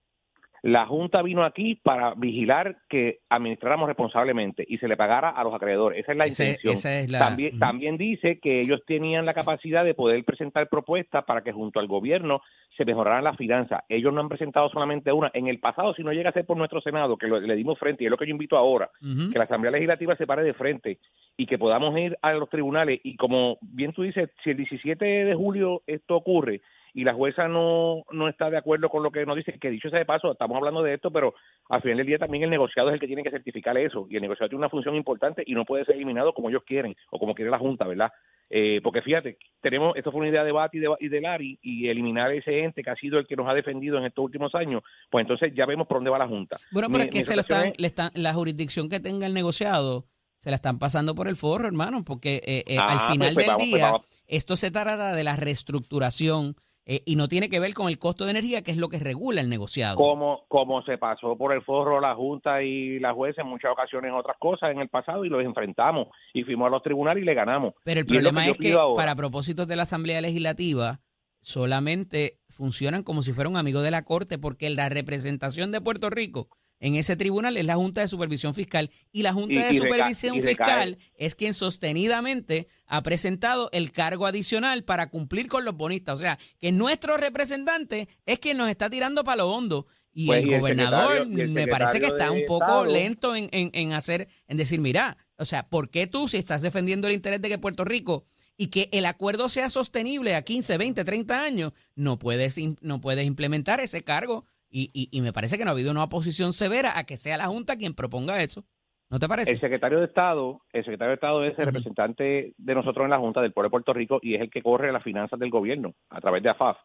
La 0.66 0.88
Junta 0.88 1.22
vino 1.22 1.46
aquí 1.46 1.76
para 1.76 2.16
vigilar 2.16 2.78
que 2.90 3.20
administráramos 3.30 3.86
responsablemente 3.86 4.66
y 4.68 4.80
se 4.80 4.88
le 4.88 4.98
pagara 4.98 5.30
a 5.30 5.44
los 5.44 5.54
acreedores. 5.54 6.00
Esa 6.00 6.14
es 6.14 6.18
la 6.18 6.28
intención. 6.28 7.20
también, 7.20 7.60
también 7.60 7.98
dice 7.98 8.40
que 8.40 8.62
ellos 8.62 8.82
tenían 8.88 9.28
la 9.28 9.36
capacidad 9.36 9.86
de 9.86 9.94
poder 9.94 10.24
presentar 10.24 10.68
propuestas 10.68 11.24
para 11.26 11.44
que 11.44 11.52
junto 11.52 11.80
al 11.80 11.86
gobierno 11.86 12.42
se 12.76 12.84
mejoraran 12.84 13.24
las 13.24 13.38
finanzas. 13.38 13.84
Ellos 13.90 14.12
no 14.12 14.22
han 14.22 14.28
presentado 14.28 14.68
solamente 14.70 15.12
una. 15.12 15.30
En 15.36 15.46
el 15.46 15.60
pasado, 15.60 15.94
si 15.94 16.04
no 16.04 16.12
llega 16.12 16.32
a 16.32 16.34
ser 16.34 16.48
por 16.48 16.58
nuestro 16.58 16.82
Senado, 16.82 17.16
que 17.16 17.28
le 17.28 17.56
dimos 17.56 17.78
frente, 17.78 18.04
y 18.04 18.08
es 18.08 18.12
lo 18.12 18.18
que 18.18 18.26
yo 18.26 18.32
invito 18.32 18.58
ahora, 18.58 18.90
que 19.00 19.38
la 19.38 19.44
Asamblea 19.44 19.72
Legislativa 19.72 20.16
se 20.16 20.26
pare 20.26 20.42
de 20.42 20.56
frente 20.56 20.98
y 21.38 21.46
que 21.46 21.60
podamos 21.60 21.96
ir 21.96 22.18
a 22.24 22.34
los 22.34 22.50
tribunales. 22.50 23.02
Y 23.04 23.18
como 23.18 23.60
bien 23.62 23.94
tú 23.94 24.02
dices, 24.02 24.32
si 24.44 24.50
el 24.50 24.58
17 24.58 25.06
de 25.06 25.36
julio 25.36 25.84
esto 25.86 26.16
ocurre, 26.16 26.62
y 26.96 27.04
la 27.04 27.14
jueza 27.14 27.50
no, 27.50 28.04
no 28.12 28.30
está 28.30 28.50
de 28.50 28.58
acuerdo 28.58 28.88
con 28.88 29.04
lo 29.04 29.12
que 29.12 29.25
nos 29.25 29.36
dice, 29.36 29.60
que 29.60 29.70
dicho 29.70 29.90
sea 29.90 30.00
de 30.00 30.06
paso, 30.06 30.32
estamos 30.32 30.56
hablando 30.56 30.82
de 30.82 30.94
esto, 30.94 31.12
pero 31.12 31.36
al 31.68 31.82
final 31.82 31.98
del 31.98 32.08
día 32.08 32.18
también 32.18 32.46
el 32.46 32.50
negociado 32.50 32.88
es 32.88 32.94
el 32.94 33.02
que 33.02 33.08
tiene 33.08 33.22
que 33.22 33.32
certificar 33.32 33.78
eso, 33.78 34.08
y 34.10 34.16
el 34.16 34.22
negociado 34.22 34.48
tiene 34.48 34.60
una 34.60 34.70
función 34.70 34.96
importante 34.96 35.44
y 35.46 35.54
no 35.54 35.66
puede 35.66 35.84
ser 35.84 35.96
eliminado 35.96 36.34
como 36.34 36.50
ellos 36.50 36.64
quieren, 36.66 36.96
o 37.12 37.20
como 37.20 37.36
quiere 37.36 37.52
la 37.52 37.60
Junta, 37.60 37.86
¿verdad? 37.86 38.14
Eh, 38.50 38.80
porque 38.82 39.02
fíjate, 39.02 39.38
tenemos, 39.60 39.98
esto 39.98 40.10
fue 40.10 40.22
una 40.22 40.30
idea 40.30 40.46
de 40.46 40.54
Bati 40.54 40.78
y 41.02 41.10
de, 41.10 41.20
Lari, 41.22 41.60
y 41.62 41.90
eliminar 41.90 42.32
ese 42.32 42.60
ente 42.60 42.82
que 42.82 42.90
ha 42.90 42.96
sido 42.96 43.20
el 43.20 43.28
que 43.28 43.36
nos 43.36 43.50
ha 43.50 43.54
defendido 43.54 43.98
en 43.98 44.06
estos 44.06 44.24
últimos 44.24 44.56
años, 44.56 44.82
pues 45.12 45.24
entonces 45.24 45.54
ya 45.54 45.66
vemos 45.66 45.88
por 45.88 45.98
dónde 45.98 46.12
va 46.12 46.18
la 46.18 46.30
Junta. 46.30 46.58
Bueno, 46.72 46.88
pero 46.90 47.04
es 47.04 47.10
que 47.10 47.25
se 47.25 47.36
lo 47.36 47.42
están, 47.42 47.74
le 47.78 47.88
están, 47.88 48.12
la 48.14 48.34
jurisdicción 48.34 48.88
que 48.88 49.02
tenga 49.02 49.28
el 49.28 49.34
negociado 49.34 50.06
se 50.38 50.50
la 50.50 50.56
están 50.56 50.80
pasando 50.80 51.14
por 51.14 51.28
el 51.28 51.36
forro, 51.36 51.68
hermano, 51.68 52.06
porque 52.06 52.42
eh, 52.46 52.64
eh, 52.68 52.78
al 52.78 53.00
ah, 53.00 53.12
final 53.12 53.34
pues, 53.34 53.46
pues 53.46 53.48
del 53.48 53.56
pues, 53.56 53.68
día 53.68 53.94
esto 54.28 54.56
se 54.56 54.72
trata 54.72 55.14
de 55.14 55.24
la 55.24 55.36
reestructuración 55.36 56.56
eh, 56.88 57.01
y 57.06 57.15
no 57.15 57.27
tiene 57.27 57.50
que 57.50 57.60
ver 57.60 57.74
con 57.74 57.88
el 57.88 57.98
costo 57.98 58.25
de 58.25 58.32
energía, 58.32 58.62
que 58.62 58.72
es 58.72 58.77
lo 58.77 58.89
que 58.89 59.00
regula 59.00 59.42
el 59.42 59.50
negociado. 59.50 59.96
Como, 59.96 60.46
como 60.48 60.84
se 60.84 61.00
pasó 61.00 61.36
por 61.36 61.51
el 61.51 61.63
forro 61.63 62.00
la 62.00 62.13
Junta 62.13 62.62
y 62.62 63.00
la 63.00 63.13
jueza 63.13 63.42
en 63.42 63.48
muchas 63.48 63.72
ocasiones 63.72 64.12
otras 64.14 64.38
cosas 64.40 64.72
en 64.72 64.79
el 64.79 64.90
pasado 64.90 65.25
y 65.25 65.29
los 65.29 65.44
enfrentamos 65.44 66.10
y 66.33 66.44
fuimos 66.44 66.68
a 66.68 66.70
los 66.70 66.83
tribunales 66.83 67.24
y 67.24 67.25
le 67.25 67.33
ganamos. 67.33 67.74
Pero 67.83 68.01
el 68.01 68.05
problema 68.05 68.46
es, 68.46 68.57
que, 68.57 68.75
para 68.96 69.16
propósitos 69.16 69.68
de 69.68 69.75
la 69.75 69.83
Asamblea 69.83 70.22
Legislativa 70.22 71.00
solamente 71.42 72.40
funcionan 72.50 73.03
como 73.03 73.22
si 73.22 73.31
fuera 73.31 73.50
un 73.50 73.57
amigo 73.57 73.81
de 73.81 73.92
la 73.92 74.03
Corte 74.03 74.38
porque 74.38 74.70
la 74.70 74.90
representación 74.90 75.72
de 75.72 75.81
Puerto 75.81 76.10
Rico 76.10 76.50
en 76.79 76.96
ese 76.96 77.16
tribunal 77.16 77.57
es 77.57 77.66
la 77.66 77.75
Junta 77.75 78.01
de 78.01 78.07
Supervisión 78.07 78.53
Fiscal 78.53 78.92
y 79.11 79.22
la 79.22 79.33
Junta 79.33 79.66
de 79.66 79.77
Supervisión 79.77 80.42
Fiscal 80.42 80.98
es 81.16 81.35
quien 81.35 81.53
sostenidamente 81.53 82.68
ha 82.85 83.01
presentado 83.01 83.70
el 83.72 83.92
cargo 83.92 84.25
adicional 84.25 84.83
para 84.83 85.09
cumplir 85.09 85.48
con 85.48 85.66
los 85.66 85.75
bonistas. 85.75 86.16
O 86.16 86.22
sea, 86.22 86.38
que 86.59 86.72
nuestro 86.72 87.18
representante 87.18 88.07
es 88.25 88.40
quien 88.40 88.57
nos 88.57 88.70
está 88.70 88.90
tirando 88.90 89.24
para 89.24 89.38
lo 89.38 89.51
hondo. 89.51 89.88
Y 90.18 90.27
pues, 90.27 90.44
el 90.44 90.59
gobernador 90.59 91.27
me 91.27 91.68
parece 91.68 92.00
que 92.00 92.05
está 92.05 92.31
un 92.31 92.46
poco 92.46 92.85
lento 92.85 93.35
en, 93.35 93.50
en, 93.51 93.94
hacer, 93.94 94.29
en 94.48 94.55
decir, 94.55 94.79
mira, 94.79 95.18
o 95.38 95.44
sea, 95.44 95.68
¿por 95.68 95.90
qué 95.90 96.07
tú 96.07 96.29
si 96.29 96.38
estás 96.38 96.61
defendiendo 96.61 97.07
el 97.07 97.14
interés 97.14 97.42
de 97.42 97.50
que 97.50 97.57
Puerto 97.57 97.83
Rico 97.83 98.25
y 98.55 98.68
que 98.68 98.88
el 98.94 99.05
acuerdo 99.05 99.50
sea 99.50 99.70
sostenible 99.70 100.35
a 100.35 100.44
15, 100.44 100.77
20, 100.77 101.03
30 101.03 101.44
años, 101.44 101.74
no 101.96 102.18
puedes, 102.18 102.57
no 102.79 103.01
puedes 103.01 103.25
implementar 103.25 103.81
ese 103.81 104.03
cargo 104.03 104.46
y, 104.77 105.09
y, 105.09 105.22
me 105.22 105.31
parece 105.31 105.57
que 105.57 105.64
no 105.64 105.70
ha 105.70 105.74
habido 105.74 105.92
una 105.92 106.03
oposición 106.03 106.51
severa 106.51 106.98
a 107.00 107.05
que 107.05 107.16
sea 107.16 107.38
la 107.38 107.48
Junta 107.48 107.77
quien 107.77 107.94
proponga 107.94 108.44
eso. 108.44 108.66
¿No 109.09 109.20
te 109.20 109.27
parece? 109.27 109.51
El 109.51 109.59
secretario 109.61 110.00
de 110.00 110.05
Estado, 110.05 110.61
el 110.74 110.83
secretario 110.83 111.11
de 111.11 111.16
Estado 111.16 111.44
es 111.46 111.57
el 111.57 111.66
representante 111.66 112.53
de 112.57 112.75
nosotros 112.75 113.05
en 113.05 113.11
la 113.11 113.20
Junta 113.20 113.42
del 113.42 113.53
Pueblo 113.53 113.70
de 113.70 113.72
Puerto 113.72 113.94
Rico 113.94 114.20
y 114.22 114.35
es 114.35 114.42
el 114.42 114.50
que 114.50 114.61
corre 114.61 114.92
las 114.92 115.03
finanzas 115.03 115.40
del 115.40 115.50
gobierno 115.50 115.94
a 116.09 116.20
través 116.20 116.44
de 116.44 116.50
AFAF 116.50 116.77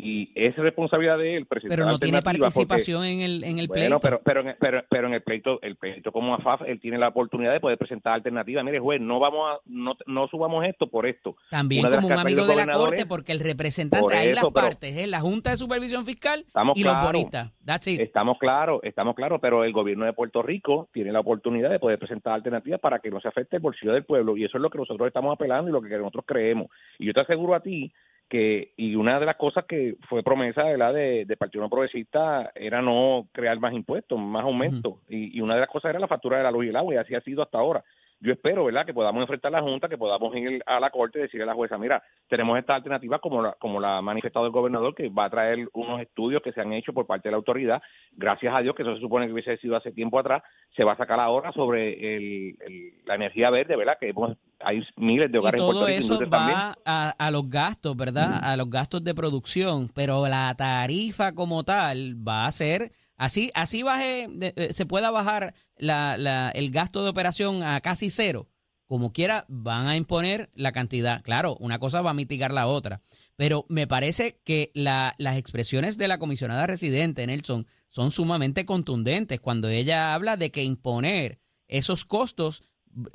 y 0.00 0.30
es 0.36 0.54
responsabilidad 0.56 1.18
de 1.18 1.36
él 1.36 1.46
presentar 1.46 1.76
Pero 1.76 1.90
no 1.90 1.98
tiene 1.98 2.22
participación 2.22 3.04
en 3.04 3.20
el 3.20 3.42
en 3.42 3.58
el 3.58 3.68
pleito. 3.68 3.98
pero 3.98 4.20
pero 4.24 4.40
en, 4.42 4.56
pero, 4.60 4.84
pero 4.88 5.08
en 5.08 5.14
el 5.14 5.22
pleito 5.22 5.60
el 5.60 5.74
pleito 5.74 6.12
como 6.12 6.36
AFAF 6.36 6.62
él 6.66 6.80
tiene 6.80 6.98
la 6.98 7.08
oportunidad 7.08 7.52
de 7.52 7.58
poder 7.58 7.76
presentar 7.76 8.14
alternativas. 8.14 8.64
Mire, 8.64 8.78
juez, 8.78 9.00
no 9.00 9.18
vamos 9.18 9.50
a 9.50 9.60
no, 9.66 9.96
no 10.06 10.28
subamos 10.28 10.64
esto 10.64 10.86
por 10.86 11.04
esto. 11.04 11.36
También 11.50 11.90
como 11.90 12.06
un 12.06 12.12
amigo 12.12 12.46
de 12.46 12.54
la 12.54 12.66
corte 12.72 13.06
porque 13.06 13.32
el 13.32 13.40
representante 13.40 14.16
ahí 14.16 14.32
las 14.32 14.46
partes, 14.46 14.96
es 14.96 15.08
la 15.08 15.20
Junta 15.20 15.50
de 15.50 15.56
Supervisión 15.56 16.04
Fiscal 16.04 16.44
y 16.76 16.84
los 16.84 17.02
bonistas. 17.02 17.52
Estamos 17.84 18.38
claros, 18.38 18.80
estamos 18.84 19.16
claros, 19.16 19.40
pero 19.42 19.64
el 19.64 19.72
gobierno 19.72 20.04
de 20.04 20.12
Puerto 20.12 20.42
Rico 20.42 20.88
tiene 20.92 21.10
la 21.10 21.20
oportunidad 21.20 21.70
de 21.70 21.80
poder 21.80 21.98
presentar 21.98 22.34
alternativas 22.34 22.80
para 22.80 23.00
que 23.00 23.10
no 23.10 23.20
se 23.20 23.28
afecte 23.28 23.56
el 23.56 23.62
bolsillo 23.62 23.92
del 23.92 24.04
pueblo 24.04 24.36
y 24.36 24.44
eso 24.44 24.58
es 24.58 24.62
lo 24.62 24.70
que 24.70 24.78
nosotros 24.78 25.08
estamos 25.08 25.34
apelando 25.34 25.68
y 25.68 25.72
lo 25.72 25.82
que 25.82 25.88
nosotros 25.98 26.24
creemos. 26.24 26.68
Y 26.98 27.06
yo 27.06 27.12
te 27.12 27.20
aseguro 27.20 27.54
a 27.54 27.60
ti 27.60 27.92
que 28.28 28.72
y 28.76 28.94
una 28.94 29.18
de 29.18 29.26
las 29.26 29.36
cosas 29.36 29.64
que 29.64 29.96
fue 30.08 30.22
promesa 30.22 30.64
de 30.64 30.78
la 30.78 30.92
de, 30.92 31.36
Partido 31.38 31.62
No 31.62 31.70
Progresista 31.70 32.50
era 32.54 32.82
no 32.82 33.28
crear 33.32 33.58
más 33.58 33.72
impuestos, 33.72 34.18
más 34.18 34.44
aumentos 34.44 34.96
y, 35.08 35.36
y, 35.36 35.40
una 35.40 35.54
de 35.54 35.60
las 35.60 35.70
cosas 35.70 35.90
era 35.90 35.98
la 35.98 36.08
factura 36.08 36.38
de 36.38 36.42
la 36.42 36.50
luz 36.50 36.66
y 36.66 36.68
el 36.68 36.76
agua 36.76 36.94
y 36.94 36.96
así 36.98 37.14
ha 37.14 37.20
sido 37.20 37.42
hasta 37.42 37.58
ahora 37.58 37.84
yo 38.20 38.32
espero, 38.32 38.64
¿verdad?, 38.64 38.84
que 38.84 38.94
podamos 38.94 39.20
enfrentar 39.22 39.54
a 39.54 39.60
la 39.60 39.62
Junta, 39.62 39.88
que 39.88 39.96
podamos 39.96 40.34
ir 40.34 40.60
a 40.66 40.80
la 40.80 40.90
Corte 40.90 41.18
y 41.18 41.22
decirle 41.22 41.44
a 41.44 41.46
la 41.46 41.54
jueza, 41.54 41.78
mira, 41.78 42.02
tenemos 42.28 42.58
esta 42.58 42.74
alternativa 42.74 43.20
como 43.20 43.42
la, 43.42 43.52
como 43.52 43.80
la 43.80 43.98
ha 43.98 44.02
manifestado 44.02 44.46
el 44.46 44.52
gobernador, 44.52 44.94
que 44.94 45.08
va 45.08 45.26
a 45.26 45.30
traer 45.30 45.68
unos 45.72 46.00
estudios 46.00 46.42
que 46.42 46.52
se 46.52 46.60
han 46.60 46.72
hecho 46.72 46.92
por 46.92 47.06
parte 47.06 47.28
de 47.28 47.32
la 47.32 47.36
autoridad. 47.36 47.80
Gracias 48.12 48.52
a 48.54 48.60
Dios, 48.60 48.74
que 48.74 48.82
eso 48.82 48.94
se 48.94 49.00
supone 49.00 49.26
que 49.26 49.32
hubiese 49.32 49.56
sido 49.58 49.76
hace 49.76 49.92
tiempo 49.92 50.18
atrás, 50.18 50.42
se 50.74 50.82
va 50.82 50.92
a 50.92 50.96
sacar 50.96 51.20
ahora 51.20 51.52
sobre 51.52 52.16
el, 52.16 52.56
la 53.04 53.14
energía 53.14 53.50
verde, 53.50 53.76
¿verdad?, 53.76 53.98
que 54.00 54.12
hay 54.60 54.82
miles 54.96 55.30
de 55.30 55.38
hogares 55.38 55.58
y 55.58 55.62
todo 55.62 55.88
en 55.88 56.06
Puerto 56.06 56.24
eso 56.24 56.30
va 56.30 56.76
a, 56.84 57.10
a, 57.10 57.30
los 57.30 57.48
gastos, 57.48 57.96
¿verdad?, 57.96 58.40
a 58.42 58.56
los 58.56 58.68
gastos 58.68 59.04
de 59.04 59.14
producción, 59.14 59.90
pero 59.94 60.26
la 60.28 60.54
tarifa 60.56 61.32
como 61.32 61.64
tal 61.64 62.16
va 62.26 62.46
a 62.46 62.52
ser 62.52 62.90
Así, 63.18 63.50
así 63.54 63.82
baje, 63.82 64.28
eh, 64.40 64.72
se 64.72 64.86
pueda 64.86 65.10
bajar 65.10 65.52
la, 65.76 66.52
el 66.54 66.70
gasto 66.70 67.02
de 67.02 67.10
operación 67.10 67.64
a 67.64 67.80
casi 67.80 68.10
cero. 68.10 68.48
Como 68.86 69.12
quiera, 69.12 69.44
van 69.48 69.86
a 69.88 69.96
imponer 69.96 70.50
la 70.54 70.72
cantidad. 70.72 71.22
Claro, 71.22 71.56
una 71.60 71.78
cosa 71.78 72.00
va 72.00 72.10
a 72.10 72.14
mitigar 72.14 72.52
la 72.52 72.68
otra. 72.68 73.02
Pero 73.36 73.66
me 73.68 73.86
parece 73.86 74.40
que 74.44 74.70
la, 74.72 75.14
las 75.18 75.36
expresiones 75.36 75.98
de 75.98 76.08
la 76.08 76.18
comisionada 76.18 76.66
residente, 76.66 77.26
Nelson, 77.26 77.66
son 77.90 78.12
sumamente 78.12 78.64
contundentes 78.64 79.40
cuando 79.40 79.68
ella 79.68 80.14
habla 80.14 80.36
de 80.36 80.50
que 80.50 80.62
imponer 80.62 81.40
esos 81.66 82.04
costos 82.06 82.62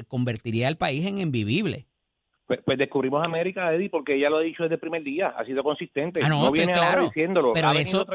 convertiría 0.08 0.68
al 0.68 0.78
país 0.78 1.06
en 1.06 1.20
invivible. 1.20 1.88
Pues, 2.46 2.60
pues, 2.66 2.78
descubrimos 2.78 3.24
América, 3.24 3.74
Eddie, 3.74 3.90
porque 3.90 4.16
ella 4.16 4.30
lo 4.30 4.38
ha 4.38 4.42
dicho 4.42 4.64
desde 4.64 4.76
el 4.76 4.82
primer 4.82 5.02
día, 5.02 5.30
ha 5.30 5.46
sido 5.46 5.64
consistente. 5.64 6.20
Ah, 6.22 6.28
no, 6.28 6.52
viene 6.52 6.74
claro, 6.74 7.06
diciéndolo, 7.06 7.54
pero, 7.54 7.72
eso, 7.72 8.06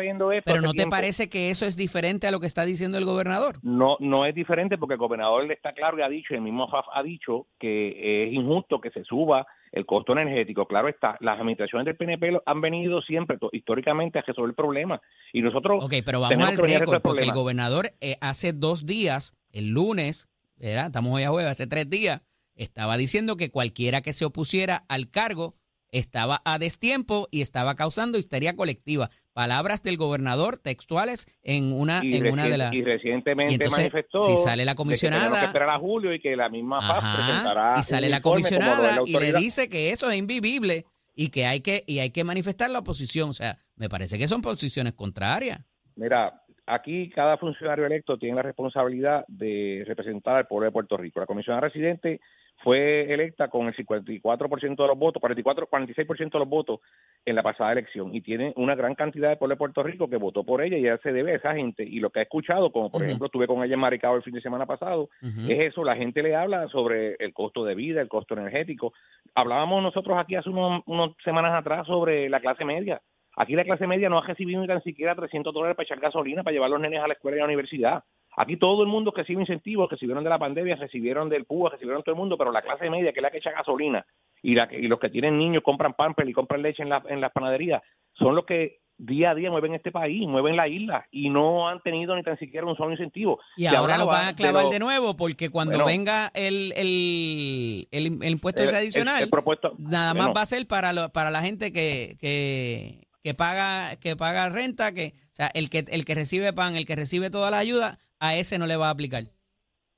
pero 0.45 0.61
no 0.61 0.75
te 0.75 0.87
parece 0.87 1.31
que 1.31 1.51
eso 1.51 1.65
es 1.65 1.77
diferente 1.77 2.27
a 2.27 2.31
lo 2.31 2.39
que 2.39 2.47
está 2.47 2.67
diciendo 2.67 2.99
el 2.99 3.07
gobernador. 3.07 3.57
No, 3.63 3.97
no 4.01 4.27
es 4.27 4.35
diferente 4.35 4.77
porque 4.77 4.95
el 4.95 4.99
gobernador 4.99 5.47
le 5.47 5.55
está 5.55 5.73
claro 5.73 5.99
y 5.99 6.03
ha 6.03 6.09
dicho, 6.09 6.35
el 6.35 6.43
mismo 6.43 6.69
FAF 6.69 6.87
ha 6.93 7.03
dicho 7.03 7.47
que 7.59 8.27
es 8.27 8.33
injusto 8.33 8.81
que 8.81 8.91
se 8.91 9.03
suba 9.03 9.47
el 9.73 9.87
costo 9.87 10.13
energético. 10.13 10.67
Claro 10.67 10.89
está, 10.89 11.17
las 11.21 11.41
administraciones 11.41 11.87
del 11.87 11.97
PNP 11.97 12.41
han 12.45 12.61
venido 12.61 13.01
siempre 13.01 13.39
históricamente 13.53 14.19
a 14.19 14.23
resolver 14.23 14.51
el 14.51 14.55
problema 14.55 15.01
y 15.33 15.41
nosotros. 15.41 15.83
Ok, 15.83 15.95
pero 16.05 16.21
vamos 16.21 16.49
al 16.49 16.57
récord 16.59 17.01
porque 17.01 17.25
el 17.25 17.33
gobernador 17.33 17.93
eh, 18.01 18.17
hace 18.21 18.53
dos 18.53 18.85
días, 18.85 19.35
el 19.53 19.71
lunes, 19.71 20.29
¿verdad? 20.59 20.87
estamos 20.87 21.12
hoy 21.12 21.23
a 21.23 21.31
jueves, 21.31 21.51
hace 21.51 21.66
tres 21.66 21.88
días 21.88 22.23
estaba 22.55 22.97
diciendo 22.97 23.37
que 23.37 23.51
cualquiera 23.51 24.01
que 24.01 24.12
se 24.12 24.25
opusiera 24.25 24.85
al 24.88 25.11
cargo 25.11 25.55
estaba 25.90 26.42
a 26.44 26.59
destiempo 26.59 27.29
y 27.31 27.40
estaba 27.40 27.75
causando 27.75 28.18
histeria 28.18 28.55
colectiva. 28.57 29.09
Palabras 29.33 29.83
del 29.83 29.97
gobernador 29.97 30.59
textuales 30.59 31.27
en 31.42 31.73
una, 31.73 32.05
y, 32.05 32.16
en 32.16 32.31
una 32.33 32.47
de 32.47 32.59
las... 32.59 32.75
y 32.75 32.83
recientemente 32.83 33.53
Y 33.53 33.55
entonces, 33.55 33.79
manifestó 33.79 34.27
si 34.27 34.37
sale 34.37 34.64
la 34.64 34.73
que 34.73 34.77
comisionada- 34.77 35.40
que 35.40 35.47
esperar 35.47 35.71
a 35.71 35.79
julio 35.79 36.12
y 36.12 36.21
que 36.21 36.37
la 36.37 36.49
misma 36.51 36.81
paz 36.81 36.99
Ajá, 37.03 37.16
presentará 37.16 37.75
y 37.79 37.83
sale 37.85 38.09
la 38.11 38.21
comisionada 38.21 39.01
y 39.07 39.12
le 39.18 39.33
dice 39.33 39.68
que 39.68 39.92
eso 39.92 40.11
es 40.11 40.18
invivible 40.18 40.85
y 41.14 41.29
que 41.29 41.47
hay 41.47 41.61
que 41.61 41.85
y 41.87 42.01
hay 42.01 42.11
que 42.11 42.23
manifestar 42.23 42.68
la 42.71 42.81
oposición. 42.81 43.31
O 43.31 43.33
sea, 43.33 43.59
me 43.77 43.88
parece 43.88 44.18
que 44.18 44.29
son 44.29 44.42
posiciones 44.42 44.92
contrarias. 44.92 45.61
Mira, 45.97 46.44
aquí 46.69 47.11
cada 47.11 47.37
funcionario 47.39 47.87
electo 47.87 48.19
tiene 48.19 48.37
la 48.37 48.43
responsabilidad 48.43 49.25
de 49.29 49.85
representar 49.87 50.37
al 50.37 50.47
pueblo 50.47 50.67
de 50.67 50.73
Puerto 50.73 50.97
Rico. 50.97 51.21
La 51.21 51.27
comisionada 51.27 51.63
residente 51.63 52.21
fue 52.63 53.13
electa 53.13 53.49
con 53.49 53.69
el 53.69 53.75
54% 53.75 54.77
de 54.77 54.87
los 54.87 54.99
votos, 54.99 55.21
44, 55.21 55.69
46% 55.71 56.33
de 56.33 56.39
los 56.39 56.49
votos 56.49 56.81
en 57.25 57.37
la 57.37 57.43
pasada 57.43 57.73
elección 57.73 58.15
y 58.15 58.21
tiene 58.21 58.53
una 58.57 58.75
gran 58.75 58.95
cantidad 58.95 59.29
de 59.29 59.37
pueblo 59.37 59.55
de 59.55 59.59
Puerto 59.59 59.83
Rico 59.83 60.09
que 60.09 60.17
votó 60.17 60.45
por 60.45 60.63
ella 60.63 60.77
y 60.77 60.81
ella 60.81 60.99
se 61.03 61.13
debe 61.13 61.33
a 61.33 61.37
esa 61.37 61.55
gente. 61.55 61.85
Y 61.85 62.01
lo 62.01 62.11
que 62.11 62.21
ha 62.21 62.25
escuchado, 62.25 62.73
como 62.73 62.91
por 62.91 63.05
ejemplo 63.05 63.27
estuve 63.27 63.47
con 63.47 63.63
ella 63.63 63.75
en 63.75 63.81
Maricao 63.81 64.17
el 64.17 64.23
fin 64.23 64.35
de 64.35 64.41
semana 64.41 64.67
pasado, 64.67 65.09
es 65.23 65.61
eso, 65.61 65.85
la 65.85 65.97
gente 65.97 66.23
le 66.23 66.35
habla 66.35 66.69
sobre 66.69 67.15
el 67.19 67.33
costo 67.33 67.65
de 67.65 67.75
vida, 67.75 68.01
el 68.01 68.09
costo 68.09 68.35
energético. 68.35 68.93
Hablábamos 69.35 69.83
nosotros 69.83 70.19
aquí 70.19 70.35
hace 70.35 70.51
unos, 70.51 70.83
unas 70.87 71.11
semanas 71.25 71.53
atrás 71.55 71.87
sobre 71.87 72.29
la 72.29 72.41
clase 72.41 72.65
media. 72.65 73.01
Aquí 73.40 73.55
la 73.55 73.64
clase 73.64 73.87
media 73.87 74.09
no 74.09 74.18
ha 74.18 74.27
recibido 74.27 74.61
ni 74.61 74.66
tan 74.66 74.83
siquiera 74.83 75.14
300 75.14 75.55
dólares 75.55 75.77
para 75.77 75.85
echar 75.85 76.01
gasolina, 76.01 76.42
para 76.42 76.53
llevar 76.55 76.66
a 76.66 76.70
los 76.70 76.81
nenes 76.81 77.01
a 77.01 77.07
la 77.07 77.14
escuela 77.14 77.37
y 77.37 77.40
a 77.40 77.42
la 77.42 77.46
universidad. 77.46 78.03
Aquí 78.37 78.57
todo 78.57 78.83
el 78.83 78.88
mundo 78.88 79.12
recibe 79.16 79.40
incentivos, 79.42 79.88
recibieron 79.90 80.24
de 80.24 80.31
la 80.31 80.38
pandemia, 80.38 80.74
recibieron 80.77 81.29
del 81.29 81.44
PUA, 81.44 81.70
recibieron 81.70 82.03
todo 82.03 82.14
el 82.14 82.18
mundo, 82.18 82.37
pero 82.37 82.51
la 82.53 82.62
clase 82.62 82.90
media, 82.90 83.12
que 83.12 83.20
es 83.20 83.22
la 83.22 83.31
que 83.31 83.38
echa 83.38 83.53
gasolina, 83.53 84.05
y, 84.42 84.55
la 84.55 84.68
que- 84.68 84.79
y 84.79 84.88
los 84.88 84.98
que 85.01 85.09
tienen 85.09 85.38
niños 85.38 85.62
compran 85.64 85.94
pamper 85.94 86.29
y 86.29 86.33
compran 86.33 86.62
leche 86.62 86.83
en, 86.83 86.88
la, 86.88 87.03
en 87.09 87.20
las 87.20 87.33
panaderías, 87.33 87.83
son 88.14 88.35
los 88.35 88.44
que 88.44 88.79
día 88.96 89.31
a 89.31 89.35
día 89.37 89.51
mueven 89.53 89.74
este 89.74 89.92
país, 89.92 90.27
mueven 90.27 90.57
la 90.57 90.66
isla, 90.66 91.07
y 91.12 91.31
no 91.31 91.68
han 91.68 91.81
tenido 91.83 92.16
ni 92.16 92.24
tan 92.24 92.37
siquiera 92.38 92.66
un 92.66 92.77
solo 92.77 92.90
incentivo. 92.90 93.38
Y 93.57 93.66
Se 93.68 93.77
ahora 93.77 93.96
lo 93.98 94.07
van 94.07 94.29
a 94.29 94.35
clavar 94.37 94.64
lo- 94.64 94.70
de 94.70 94.81
nuevo 94.81 95.16
porque 95.16 95.51
cuando 95.51 95.74
Bueno. 95.74 95.87
venga 95.87 96.31
el, 96.35 96.72
el, 96.77 97.87
el, 97.92 98.18
el 98.22 98.33
impuesto 98.33 98.62
el- 98.62 98.68
ese 98.68 98.77
el- 98.77 98.83
adicional, 98.83 99.29
nada 99.79 100.12
bueno, 100.12 100.27
más 100.29 100.37
va 100.37 100.42
a 100.42 100.46
ser 100.46 100.66
para, 100.66 100.92
lo- 100.92 101.11
para 101.11 101.31
la 101.31 101.42
gente 101.42 101.72
que, 101.72 102.16
que, 102.20 103.07
que 103.23 103.35
paga 103.35 103.97
que 103.97 104.17
paga 104.17 104.49
renta, 104.49 104.93
que 104.93 105.13
o 105.15 105.35
sea, 105.35 105.49
el 105.55 105.71
que 105.71 105.85
el 105.89 106.05
que 106.05 106.15
recibe 106.15 106.53
pan, 106.53 106.77
el 106.77 106.87
que 106.87 106.97
recibe 106.97 107.31
toda 107.31 107.51
la 107.51 107.59
ayuda, 107.59 107.99
a 108.19 108.37
ese 108.37 108.59
no 108.59 108.67
le 108.67 108.77
va 108.77 108.89
a 108.89 108.91
aplicar. 108.91 109.25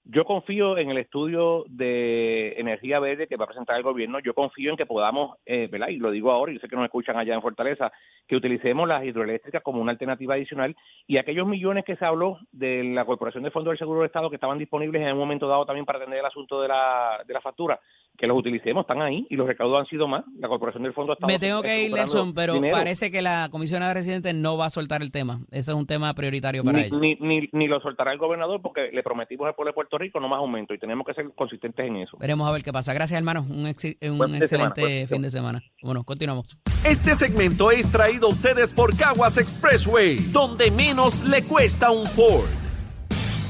Yo 0.04 0.24
confío 0.24 0.78
en 0.78 0.90
el 0.90 0.98
estudio 0.98 1.64
de 1.68 2.54
energía 2.58 2.98
verde 2.98 3.26
que 3.26 3.36
va 3.36 3.44
a 3.44 3.48
presentar 3.48 3.76
el 3.76 3.82
gobierno. 3.82 4.18
Yo 4.18 4.32
confío 4.34 4.70
en 4.70 4.76
que 4.76 4.86
podamos, 4.86 5.36
eh, 5.44 5.68
¿verdad? 5.70 5.88
Y 5.88 5.98
lo 5.98 6.10
digo 6.10 6.32
ahora, 6.32 6.52
yo 6.52 6.58
sé 6.58 6.68
que 6.68 6.74
nos 6.74 6.86
escuchan 6.86 7.16
allá 7.16 7.34
en 7.34 7.42
Fortaleza, 7.42 7.92
que 8.26 8.34
utilicemos 8.34 8.88
las 8.88 9.04
hidroeléctricas 9.04 9.62
como 9.62 9.80
una 9.80 9.92
alternativa 9.92 10.34
adicional 10.34 10.74
y 11.06 11.18
aquellos 11.18 11.46
millones 11.46 11.84
que 11.84 11.96
se 11.96 12.04
habló 12.04 12.38
de 12.50 12.82
la 12.82 13.04
Corporación 13.04 13.44
de 13.44 13.50
Fondos 13.50 13.72
del 13.72 13.78
Seguro 13.78 14.00
del 14.00 14.06
Estado 14.06 14.30
que 14.30 14.36
estaban 14.36 14.58
disponibles 14.58 15.02
en 15.02 15.12
un 15.12 15.18
momento 15.18 15.46
dado 15.46 15.66
también 15.66 15.84
para 15.84 15.98
atender 15.98 16.18
el 16.18 16.26
asunto 16.26 16.62
de 16.62 16.68
la, 16.68 17.22
de 17.24 17.34
la 17.34 17.40
factura, 17.42 17.78
que 18.20 18.26
los 18.26 18.36
utilicemos, 18.38 18.82
están 18.82 19.00
ahí 19.02 19.26
y 19.30 19.36
los 19.36 19.46
recaudos 19.46 19.80
han 19.80 19.86
sido 19.86 20.06
más. 20.06 20.24
La 20.38 20.46
Corporación 20.48 20.82
del 20.82 20.92
Fondo 20.92 21.12
ha 21.12 21.14
estado 21.14 21.32
Me 21.32 21.38
tengo 21.38 21.62
que 21.62 21.84
ir, 21.84 21.92
Nelson, 21.92 22.34
pero 22.34 22.54
dinero. 22.54 22.76
parece 22.76 23.10
que 23.10 23.22
la 23.22 23.48
comisionada 23.50 23.94
residente 23.94 24.32
no 24.34 24.56
va 24.58 24.66
a 24.66 24.70
soltar 24.70 25.00
el 25.02 25.10
tema. 25.10 25.40
Ese 25.50 25.70
es 25.70 25.76
un 25.76 25.86
tema 25.86 26.12
prioritario 26.14 26.62
para 26.62 26.78
ni, 26.78 26.84
ella. 26.84 26.96
ni, 27.00 27.14
ni, 27.16 27.48
ni 27.52 27.66
lo 27.66 27.80
soltará 27.80 28.12
el 28.12 28.18
gobernador 28.18 28.60
porque 28.60 28.90
le 28.92 29.02
prometimos 29.02 29.46
al 29.48 29.54
pueblo 29.54 29.70
de 29.70 29.74
Puerto 29.74 29.96
Rico 29.98 30.20
no 30.20 30.28
más 30.28 30.38
aumento 30.38 30.74
y 30.74 30.78
tenemos 30.78 31.06
que 31.06 31.14
ser 31.14 31.30
consistentes 31.34 31.86
en 31.86 31.96
eso. 31.96 32.16
Veremos 32.20 32.46
a 32.48 32.52
ver 32.52 32.62
qué 32.62 32.72
pasa. 32.72 32.92
Gracias, 32.92 33.16
hermano. 33.18 33.46
Un, 33.48 33.64
exi- 33.66 33.96
un 34.08 34.18
Buen 34.18 34.30
fin 34.32 34.40
de 34.40 34.48
semana, 34.48 34.68
excelente 34.68 34.80
buen 34.82 34.90
fin 34.92 35.00
de 35.00 35.06
fin 35.06 35.22
de 35.22 35.30
semana. 35.30 35.60
Bueno, 35.82 36.04
continuamos. 36.04 36.58
Este 36.84 37.14
segmento 37.14 37.70
es 37.70 37.90
traído 37.90 38.26
a 38.26 38.30
ustedes 38.30 38.74
por 38.74 38.96
Caguas 38.96 39.38
Expressway, 39.38 40.16
donde 40.32 40.70
menos 40.70 41.24
le 41.24 41.42
cuesta 41.44 41.90
un 41.90 42.04
Ford. 42.06 42.69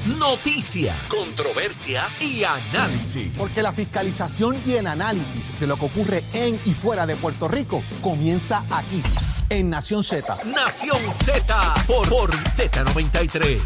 Noticias, 0.05 0.97
controversias 1.09 2.21
y 2.23 2.43
análisis. 2.43 3.31
Porque 3.37 3.61
la 3.61 3.71
fiscalización 3.71 4.57
y 4.65 4.73
el 4.73 4.87
análisis 4.87 5.59
de 5.59 5.67
lo 5.67 5.77
que 5.77 5.85
ocurre 5.85 6.23
en 6.33 6.59
y 6.65 6.73
fuera 6.73 7.05
de 7.05 7.15
Puerto 7.15 7.47
Rico 7.47 7.83
comienza 8.01 8.65
aquí, 8.71 9.03
en 9.49 9.69
Nación 9.69 10.03
Z. 10.03 10.37
Nación 10.45 10.99
Z 11.13 11.75
por, 11.85 12.09
por 12.09 12.31
Z93. 12.31 13.59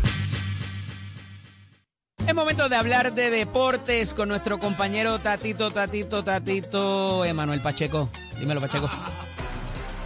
Es 2.28 2.36
momento 2.36 2.68
de 2.68 2.76
hablar 2.76 3.14
de 3.14 3.30
deportes 3.30 4.14
con 4.14 4.28
nuestro 4.28 4.60
compañero 4.60 5.20
Tatito, 5.20 5.72
Tatito, 5.72 6.24
Tatito, 6.24 7.24
Emanuel 7.24 7.62
Pacheco. 7.62 8.10
Dímelo, 8.40 8.60
Pacheco. 8.60 8.90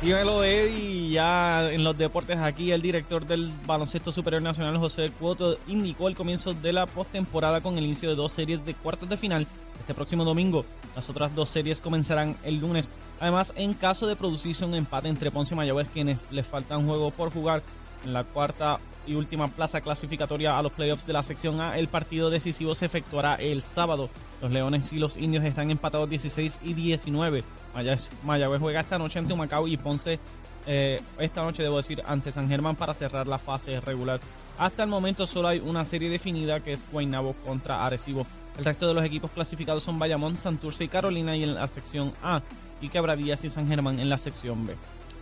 Dímelo, 0.01 0.45
Eddie. 0.45 1.11
Ya 1.11 1.69
en 1.71 1.83
los 1.83 1.97
deportes 1.97 2.37
aquí, 2.37 2.71
el 2.71 2.81
director 2.81 3.25
del 3.25 3.51
Baloncesto 3.65 4.13
Superior 4.13 4.41
Nacional, 4.41 4.77
José 4.77 5.11
Cuoto, 5.19 5.57
indicó 5.67 6.07
el 6.07 6.15
comienzo 6.15 6.53
de 6.53 6.71
la 6.71 6.85
postemporada 6.85 7.59
con 7.59 7.77
el 7.77 7.83
inicio 7.83 8.09
de 8.09 8.15
dos 8.15 8.31
series 8.31 8.65
de 8.65 8.75
cuartos 8.75 9.09
de 9.09 9.17
final 9.17 9.45
este 9.77 9.93
próximo 9.93 10.23
domingo. 10.23 10.63
Las 10.95 11.09
otras 11.09 11.35
dos 11.35 11.49
series 11.49 11.81
comenzarán 11.81 12.37
el 12.43 12.59
lunes. 12.59 12.89
Además, 13.19 13.53
en 13.57 13.73
caso 13.73 14.07
de 14.07 14.15
producirse 14.15 14.63
un 14.63 14.73
empate 14.73 15.09
entre 15.09 15.31
Ponce 15.31 15.53
y 15.53 15.57
Mayagüez, 15.57 15.89
quienes 15.91 16.17
les 16.31 16.47
faltan 16.47 16.87
juego 16.87 17.11
por 17.11 17.33
jugar 17.33 17.61
en 18.05 18.13
la 18.13 18.23
cuarta 18.23 18.79
y 19.09 19.15
última 19.15 19.47
plaza 19.47 19.81
clasificatoria 19.81 20.57
a 20.57 20.63
los 20.63 20.71
playoffs 20.71 21.05
de 21.07 21.13
la 21.13 21.23
sección 21.23 21.59
A, 21.59 21.77
el 21.77 21.87
partido 21.87 22.29
decisivo 22.29 22.75
se 22.75 22.85
efectuará 22.85 23.35
el 23.35 23.61
sábado. 23.61 24.09
Los 24.41 24.51
Leones 24.51 24.93
y 24.93 24.99
los 24.99 25.17
Indios 25.17 25.43
están 25.43 25.71
empatados 25.71 26.09
16 26.09 26.61
y 26.63 26.73
19. 26.73 27.43
Mayagüez, 28.23 28.61
juega 28.61 28.79
esta 28.79 28.97
noche 28.97 29.19
ante 29.19 29.33
Humacao 29.33 29.67
y 29.67 29.77
Ponce 29.77 30.19
eh, 30.71 31.01
esta 31.17 31.41
noche, 31.41 31.63
debo 31.63 31.77
decir, 31.77 32.03
ante 32.05 32.31
San 32.31 32.47
Germán 32.47 32.75
para 32.75 32.93
cerrar 32.93 33.25
la 33.25 33.39
fase 33.39 33.79
regular. 33.79 34.19
Hasta 34.59 34.83
el 34.83 34.89
momento 34.89 35.25
solo 35.25 35.47
hay 35.47 35.59
una 35.59 35.83
serie 35.83 36.09
definida 36.09 36.59
que 36.59 36.73
es 36.73 36.85
Guaynabo 36.91 37.33
contra 37.45 37.85
Arecibo. 37.85 38.27
El 38.57 38.65
resto 38.65 38.87
de 38.87 38.93
los 38.93 39.03
equipos 39.03 39.31
clasificados 39.31 39.83
son 39.83 39.97
Bayamón, 39.97 40.37
Santurce 40.37 40.83
y 40.83 40.87
Carolina 40.87 41.35
y 41.35 41.43
en 41.43 41.55
la 41.55 41.67
sección 41.67 42.13
A 42.21 42.41
y 42.81 42.89
Quebradillas 42.89 43.43
y 43.45 43.49
San 43.49 43.67
Germán 43.67 43.99
en 43.99 44.09
la 44.09 44.17
sección 44.17 44.67
B. 44.67 44.75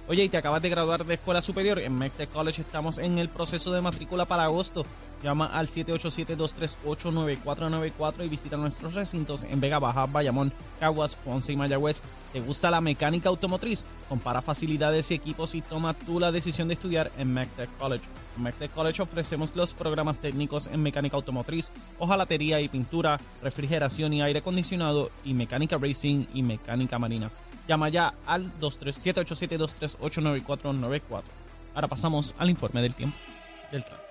Oye, 0.09 0.23
y 0.23 0.29
te 0.29 0.37
acabas 0.37 0.61
de 0.61 0.69
graduar 0.69 1.05
de 1.05 1.15
escuela 1.15 1.41
superior. 1.41 1.79
En 1.79 1.93
Mectec 1.93 2.31
College 2.31 2.61
estamos 2.61 2.97
en 2.97 3.17
el 3.17 3.27
proceso 3.27 3.73
de 3.73 3.81
matrícula 3.81 4.23
para 4.23 4.45
agosto. 4.45 4.85
Llama 5.21 5.47
al 5.47 5.67
787-238-9494 5.67 8.25
y 8.25 8.29
visita 8.29 8.55
nuestros 8.55 8.93
recintos 8.93 9.43
en 9.43 9.59
Vega 9.59 9.79
Baja, 9.79 10.05
Bayamón, 10.05 10.53
Caguas, 10.79 11.15
Ponce 11.15 11.51
y 11.51 11.57
Mayagüez. 11.57 12.03
¿Te 12.31 12.39
gusta 12.39 12.71
la 12.71 12.79
mecánica 12.79 13.27
automotriz? 13.27 13.83
Compara 14.07 14.41
facilidades 14.41 15.11
y 15.11 15.15
equipos 15.15 15.55
y 15.55 15.61
toma 15.61 15.93
tú 15.93 16.21
la 16.21 16.31
decisión 16.31 16.69
de 16.69 16.75
estudiar 16.75 17.11
en 17.17 17.33
Mectec 17.33 17.69
College. 17.77 18.05
En 18.37 18.69
College 18.69 19.01
ofrecemos 19.01 19.57
los 19.57 19.73
programas 19.73 20.21
técnicos 20.21 20.67
en 20.67 20.83
mecánica 20.83 21.17
automotriz, 21.17 21.69
hojalatería 21.99 22.61
y 22.61 22.69
pintura, 22.69 23.19
refrigeración 23.43 24.13
y 24.13 24.21
aire 24.21 24.39
acondicionado 24.39 25.11
y 25.25 25.33
mecánica 25.33 25.77
racing 25.77 26.27
y 26.33 26.43
mecánica 26.43 26.97
marina. 26.97 27.29
Llama 27.67 27.89
ya 27.89 28.13
al 28.25 28.51
787-238-9494. 28.59 31.23
Ahora 31.75 31.87
pasamos 31.87 32.33
al 32.37 32.49
informe 32.49 32.81
del 32.81 32.95
tiempo 32.95 33.17
del 33.71 33.83
tránsito. 33.83 34.06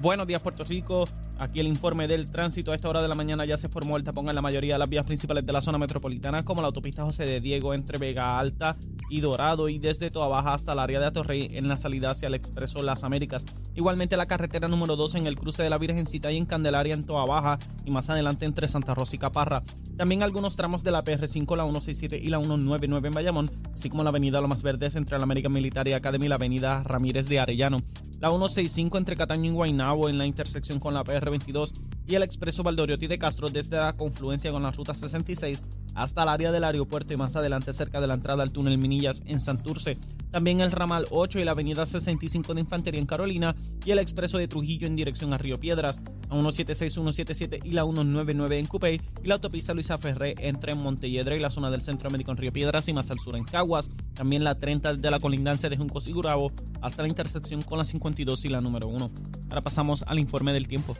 Buenos 0.00 0.28
días 0.28 0.40
Puerto 0.40 0.62
Rico, 0.62 1.08
aquí 1.40 1.58
el 1.58 1.66
informe 1.66 2.06
del 2.06 2.30
tránsito. 2.30 2.70
A 2.70 2.76
esta 2.76 2.88
hora 2.88 3.02
de 3.02 3.08
la 3.08 3.16
mañana 3.16 3.44
ya 3.44 3.56
se 3.56 3.68
formó 3.68 3.96
el 3.96 4.04
tapón 4.04 4.28
en 4.28 4.36
la 4.36 4.40
mayoría 4.40 4.74
de 4.74 4.78
las 4.78 4.88
vías 4.88 5.04
principales 5.04 5.44
de 5.44 5.52
la 5.52 5.60
zona 5.60 5.76
metropolitana, 5.76 6.44
como 6.44 6.60
la 6.60 6.68
autopista 6.68 7.02
José 7.02 7.26
de 7.26 7.40
Diego 7.40 7.74
entre 7.74 7.98
Vega 7.98 8.38
Alta 8.38 8.76
y 9.10 9.20
Dorado 9.20 9.68
y 9.68 9.80
desde 9.80 10.12
Toa 10.12 10.28
Baja 10.28 10.54
hasta 10.54 10.72
el 10.72 10.78
área 10.78 11.00
de 11.00 11.06
Atorrey 11.06 11.50
en 11.52 11.66
la 11.66 11.76
salida 11.76 12.10
hacia 12.10 12.28
el 12.28 12.34
Expreso 12.34 12.80
Las 12.80 13.02
Américas. 13.02 13.44
Igualmente 13.74 14.16
la 14.16 14.26
carretera 14.26 14.68
número 14.68 14.94
2 14.94 15.16
en 15.16 15.26
el 15.26 15.36
cruce 15.36 15.64
de 15.64 15.70
la 15.70 15.78
Virgencita 15.78 16.30
y 16.30 16.36
en 16.36 16.46
Candelaria 16.46 16.94
en 16.94 17.04
Toa 17.04 17.26
Baja 17.26 17.58
y 17.84 17.90
más 17.90 18.08
adelante 18.08 18.46
entre 18.46 18.68
Santa 18.68 18.94
Rosa 18.94 19.16
y 19.16 19.18
Caparra. 19.18 19.64
También 19.96 20.22
algunos 20.22 20.54
tramos 20.54 20.84
de 20.84 20.92
la 20.92 21.02
PR5, 21.02 21.56
la 21.56 21.64
167 21.64 22.18
y 22.18 22.28
la 22.28 22.38
199 22.38 23.08
en 23.08 23.14
Bayamón, 23.14 23.50
así 23.74 23.90
como 23.90 24.04
la 24.04 24.10
avenida 24.10 24.40
Lomas 24.40 24.62
Verdes 24.62 24.94
entre 24.94 25.18
la 25.18 25.24
American 25.24 25.52
Military 25.52 25.94
Academy 25.94 26.26
y 26.26 26.28
la 26.28 26.36
avenida 26.36 26.84
Ramírez 26.84 27.28
de 27.28 27.40
Arellano. 27.40 27.82
La 28.20 28.30
165 28.30 28.98
entre 28.98 29.16
Cataño 29.16 29.50
y 29.50 29.54
Guaynabo 29.54 30.08
en 30.08 30.18
la 30.18 30.26
intersección 30.26 30.80
con 30.80 30.92
la 30.92 31.04
PR22 31.04 31.72
y 32.08 32.14
el 32.14 32.22
expreso 32.22 32.62
Valdoriotti 32.62 33.06
de 33.06 33.18
Castro 33.18 33.50
desde 33.50 33.76
la 33.76 33.92
confluencia 33.92 34.50
con 34.50 34.62
la 34.62 34.70
ruta 34.70 34.94
66 34.94 35.66
hasta 35.94 36.22
el 36.22 36.28
área 36.30 36.50
del 36.50 36.64
aeropuerto 36.64 37.12
y 37.12 37.18
más 37.18 37.36
adelante 37.36 37.72
cerca 37.72 38.00
de 38.00 38.06
la 38.06 38.14
entrada 38.14 38.42
al 38.42 38.50
túnel 38.50 38.78
Minillas 38.78 39.22
en 39.26 39.40
Santurce. 39.40 39.98
También 40.30 40.60
el 40.60 40.72
ramal 40.72 41.06
8 41.10 41.38
y 41.38 41.44
la 41.44 41.50
avenida 41.50 41.84
65 41.84 42.54
de 42.54 42.60
Infantería 42.60 43.00
en 43.00 43.06
Carolina 43.06 43.54
y 43.84 43.90
el 43.90 43.98
expreso 43.98 44.38
de 44.38 44.48
Trujillo 44.48 44.86
en 44.86 44.96
dirección 44.96 45.34
a 45.34 45.38
Río 45.38 45.60
Piedras, 45.60 46.00
a 46.30 46.34
176, 46.34 46.94
177 46.94 47.60
y 47.62 47.72
la 47.72 47.84
199 47.84 48.58
en 48.58 48.66
Cupey 48.66 49.00
y 49.22 49.26
la 49.26 49.34
autopista 49.34 49.74
Luisa 49.74 49.98
Ferré 49.98 50.34
entre 50.38 50.74
Montelledra 50.74 51.36
y 51.36 51.40
la 51.40 51.50
zona 51.50 51.70
del 51.70 51.82
Centro 51.82 52.10
Médico 52.10 52.30
en 52.30 52.38
Río 52.38 52.52
Piedras 52.52 52.88
y 52.88 52.94
más 52.94 53.10
al 53.10 53.18
sur 53.18 53.36
en 53.36 53.44
Caguas. 53.44 53.90
También 54.14 54.44
la 54.44 54.54
30 54.54 54.94
de 54.94 55.10
la 55.10 55.20
colindancia 55.20 55.68
de 55.68 55.76
Juncos 55.76 56.08
y 56.08 56.12
Gurabo 56.12 56.52
hasta 56.80 57.02
la 57.02 57.08
intersección 57.08 57.62
con 57.62 57.76
la 57.76 57.84
52 57.84 58.44
y 58.46 58.48
la 58.48 58.62
número 58.62 58.88
1. 58.88 59.10
Ahora 59.50 59.60
pasamos 59.60 60.04
al 60.06 60.18
informe 60.18 60.52
del 60.52 60.68
tiempo. 60.68 60.96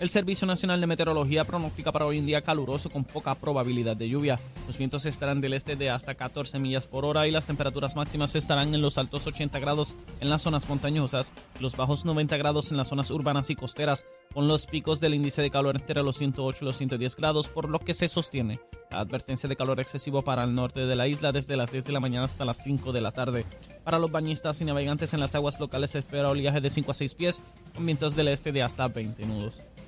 El 0.00 0.10
Servicio 0.10 0.46
Nacional 0.46 0.80
de 0.80 0.86
Meteorología 0.86 1.44
pronostica 1.44 1.90
para 1.90 2.06
hoy 2.06 2.20
un 2.20 2.26
día 2.26 2.42
caluroso 2.42 2.88
con 2.88 3.02
poca 3.02 3.34
probabilidad 3.34 3.96
de 3.96 4.08
lluvia. 4.08 4.38
Los 4.68 4.78
vientos 4.78 5.06
estarán 5.06 5.40
del 5.40 5.54
este 5.54 5.74
de 5.74 5.90
hasta 5.90 6.14
14 6.14 6.60
millas 6.60 6.86
por 6.86 7.04
hora 7.04 7.26
y 7.26 7.32
las 7.32 7.46
temperaturas 7.46 7.96
máximas 7.96 8.36
estarán 8.36 8.72
en 8.74 8.80
los 8.80 8.96
altos 8.96 9.26
80 9.26 9.58
grados 9.58 9.96
en 10.20 10.30
las 10.30 10.42
zonas 10.42 10.68
montañosas, 10.68 11.32
los 11.58 11.76
bajos 11.76 12.04
90 12.04 12.36
grados 12.36 12.70
en 12.70 12.76
las 12.76 12.86
zonas 12.86 13.10
urbanas 13.10 13.50
y 13.50 13.56
costeras, 13.56 14.06
con 14.32 14.46
los 14.46 14.68
picos 14.68 15.00
del 15.00 15.14
índice 15.14 15.42
de 15.42 15.50
calor 15.50 15.74
entre 15.74 16.00
los 16.04 16.16
108 16.16 16.58
y 16.60 16.64
los 16.66 16.76
110 16.76 17.16
grados, 17.16 17.48
por 17.48 17.68
lo 17.68 17.80
que 17.80 17.92
se 17.92 18.06
sostiene 18.06 18.60
la 18.92 19.00
advertencia 19.00 19.48
de 19.48 19.56
calor 19.56 19.80
excesivo 19.80 20.22
para 20.22 20.44
el 20.44 20.54
norte 20.54 20.86
de 20.86 20.94
la 20.94 21.08
isla 21.08 21.32
desde 21.32 21.56
las 21.56 21.72
10 21.72 21.86
de 21.86 21.92
la 21.92 22.00
mañana 22.00 22.26
hasta 22.26 22.44
las 22.44 22.62
5 22.62 22.92
de 22.92 23.00
la 23.00 23.10
tarde. 23.10 23.46
Para 23.82 23.98
los 23.98 24.12
bañistas 24.12 24.60
y 24.60 24.64
navegantes 24.64 25.12
en 25.12 25.20
las 25.20 25.34
aguas 25.34 25.58
locales 25.58 25.90
se 25.90 25.98
espera 25.98 26.30
oleaje 26.30 26.60
de 26.60 26.70
5 26.70 26.92
a 26.92 26.94
6 26.94 27.14
pies, 27.14 27.42
con 27.74 27.84
vientos 27.84 28.14
del 28.14 28.28
este 28.28 28.52
de 28.52 28.62
hasta 28.62 28.86
20 28.86 29.26
nudos. 29.26 29.60